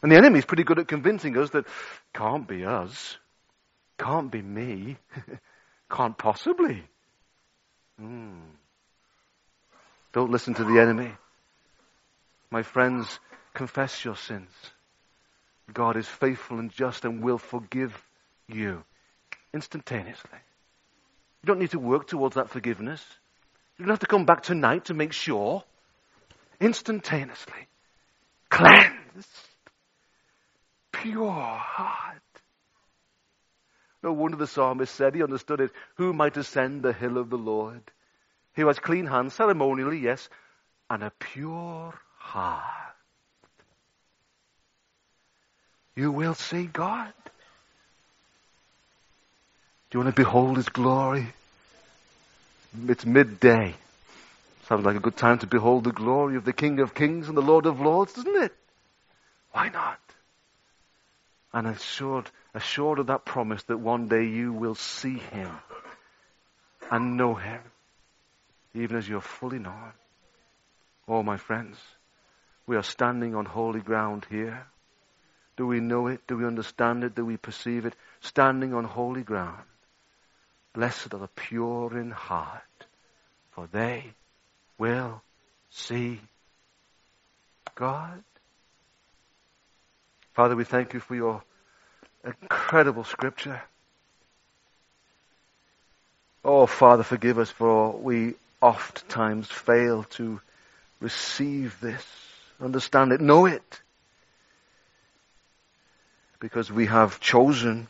and 0.03 0.13
the 0.13 0.17
enemy 0.17 0.41
is 0.41 0.45
pretty 0.45 0.65
good 0.65 0.81
at 0.81 0.87
convincing 0.87 1.39
us 1.39 1.49
that 1.53 1.65
can't 2.13 2.47
be 2.47 2.67
us, 2.67 3.17
can't 3.99 4.31
be 4.31 4.43
me, 4.43 4.99
can't 5.91 6.19
possibly. 6.19 6.85
Mm. 7.99 8.43
Don't 10.13 10.31
listen 10.31 10.55
to 10.55 10.65
the 10.65 10.81
enemy. 10.81 11.13
My 12.51 12.63
friends, 12.63 13.19
confess 13.55 14.05
your 14.05 14.17
sins. 14.17 14.51
God 15.73 15.97
is 15.97 16.07
faithful 16.07 16.59
and 16.59 16.71
just 16.71 17.05
and 17.05 17.23
will 17.23 17.39
forgive 17.39 17.97
you 18.47 18.85
instantaneously. 19.55 20.39
You 21.43 21.47
don't 21.47 21.59
need 21.59 21.71
to 21.71 21.79
work 21.79 22.07
towards 22.07 22.35
that 22.35 22.51
forgiveness. 22.51 23.05
You 23.79 23.87
don't 23.87 23.93
have 23.93 24.01
to 24.01 24.07
come 24.07 24.27
back 24.27 24.43
tonight 24.43 24.87
to 24.87 24.95
make 24.95 25.13
sure. 25.13 25.65
Instantaneously. 26.61 27.69
Cleansed. 28.51 29.29
Pure 30.93 31.33
heart. 31.33 32.21
No 34.03 34.13
wonder 34.13 34.37
the 34.37 34.47
psalmist 34.47 34.95
said 34.95 35.15
he 35.15 35.23
understood 35.23 35.61
it. 35.61 35.71
Who 35.97 36.13
might 36.13 36.37
ascend 36.37 36.83
the 36.83 36.93
hill 36.93 37.19
of 37.19 37.31
the 37.31 37.39
Lord? 37.39 37.83
He 38.55 38.63
has 38.63 38.79
clean 38.79 39.07
hands, 39.07 39.35
ceremonially, 39.35 39.99
yes, 39.99 40.29
and 40.91 41.03
a 41.03 41.11
pure 41.11 41.95
heart. 42.19 42.95
You 45.95 46.13
will 46.13 46.35
see 46.35 46.67
God. 46.67 47.13
Do 49.91 49.99
you 49.99 50.05
want 50.05 50.15
to 50.15 50.23
behold 50.23 50.57
His 50.57 50.69
glory? 50.69 51.27
It's 52.89 53.05
midday. 53.05 53.75
Sounds 54.69 54.87
like 54.87 54.97
a 54.97 55.01
good 55.01 55.17
time 55.17 55.39
to 55.41 55.47
behold 55.47 55.85
the 55.85 55.93
glory 55.93 56.37
of 56.37 56.45
the 56.45 56.53
King 56.53 56.81
of 56.81 56.95
Kings 56.95 57.29
and 57.29 57.37
the 57.37 57.43
Lord 57.43 57.67
of 57.67 57.81
Lords, 57.81 58.15
doesn't 58.15 58.43
it? 58.43 58.55
Why 59.53 59.69
not? 59.69 59.99
And 61.53 61.67
assured, 61.67 62.31
assured 62.55 62.99
of 62.99 63.09
that 63.09 63.27
promise 63.27 63.63
that 63.65 63.79
one 63.79 64.09
day 64.09 64.25
you 64.25 64.53
will 64.53 64.75
see 64.75 65.19
Him 65.19 65.51
and 66.91 67.19
know 67.19 67.35
Him, 67.35 67.61
even 68.75 68.97
as 68.97 69.09
you're 69.09 69.21
fully 69.21 69.59
known. 69.59 69.93
Oh, 71.09 71.23
my 71.23 71.37
friends, 71.37 71.79
we 72.67 72.77
are 72.77 72.83
standing 72.83 73.35
on 73.35 73.45
holy 73.45 73.81
ground 73.81 74.27
here. 74.31 74.67
Do 75.57 75.67
we 75.67 75.81
know 75.81 76.07
it? 76.07 76.27
Do 76.27 76.37
we 76.37 76.47
understand 76.47 77.05
it? 77.05 77.15
Do 77.15 77.25
we 77.25 77.37
perceive 77.37 77.85
it? 77.85 77.95
Standing 78.21 78.73
on 78.73 78.85
holy 78.85 79.23
ground. 79.23 79.63
Blessed 80.73 81.13
are 81.13 81.19
the 81.19 81.29
pure 81.29 81.99
in 81.99 82.11
heart, 82.11 82.87
for 83.51 83.69
they 83.71 84.15
will 84.79 85.23
see 85.71 86.21
God. 87.75 88.23
Father, 90.33 90.57
we 90.57 90.65
thank 90.65 90.95
you 90.95 91.01
for 91.01 91.15
your 91.15 91.43
incredible 92.25 93.05
scripture. 93.05 93.61
Oh, 96.45 96.67
Father, 96.67 97.03
forgive 97.03 97.39
us 97.39 97.51
for 97.51 97.93
we 97.93 98.35
oft 98.63 99.09
times 99.09 99.49
fail 99.49 100.05
to 100.05 100.41
receive 101.01 101.79
this, 101.81 102.07
understand 102.61 103.13
it, 103.13 103.21
know 103.21 103.47
it. 103.47 103.81
Because 106.39 106.71
we 106.71 106.87
have 106.87 107.21
chosen 107.21 107.89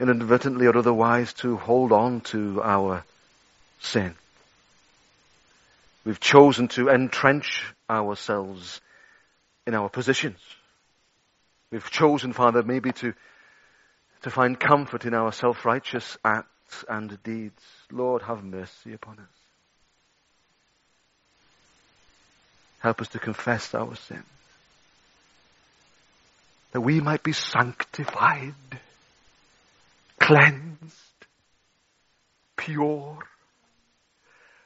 inadvertently 0.00 0.66
or 0.66 0.76
otherwise 0.76 1.32
to 1.34 1.56
hold 1.56 1.92
on 1.92 2.20
to 2.22 2.62
our 2.62 3.04
sin. 3.80 4.14
We've 6.04 6.20
chosen 6.20 6.68
to 6.68 6.88
entrench 6.88 7.64
ourselves 7.90 8.80
in 9.66 9.74
our 9.74 9.88
positions. 9.88 10.38
We've 11.70 11.90
chosen, 11.90 12.32
Father, 12.32 12.62
maybe 12.62 12.92
to, 12.92 13.12
to 14.22 14.30
find 14.30 14.58
comfort 14.58 15.04
in 15.04 15.12
our 15.12 15.32
self-righteous 15.32 16.16
acts 16.24 16.84
and 16.88 17.22
deeds. 17.22 17.62
Lord, 17.92 18.22
have 18.22 18.42
mercy 18.42 18.94
upon 18.94 19.18
us. 19.18 19.47
Help 22.78 23.00
us 23.00 23.08
to 23.08 23.18
confess 23.18 23.74
our 23.74 23.96
sins. 23.96 24.24
That 26.72 26.80
we 26.80 27.00
might 27.00 27.22
be 27.22 27.32
sanctified 27.32 28.54
cleansed, 30.28 31.26
pure, 32.56 33.18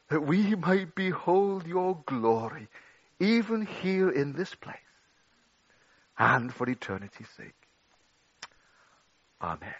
that 0.08 0.20
we 0.20 0.56
might 0.56 0.92
behold 0.94 1.66
your 1.68 2.02
glory, 2.04 2.66
even 3.20 3.64
here 3.64 4.10
in 4.10 4.32
this 4.32 4.52
place, 4.56 4.76
and 6.18 6.52
for 6.52 6.68
eternity's 6.68 7.28
sake. 7.36 7.54
Amen. 9.40 9.72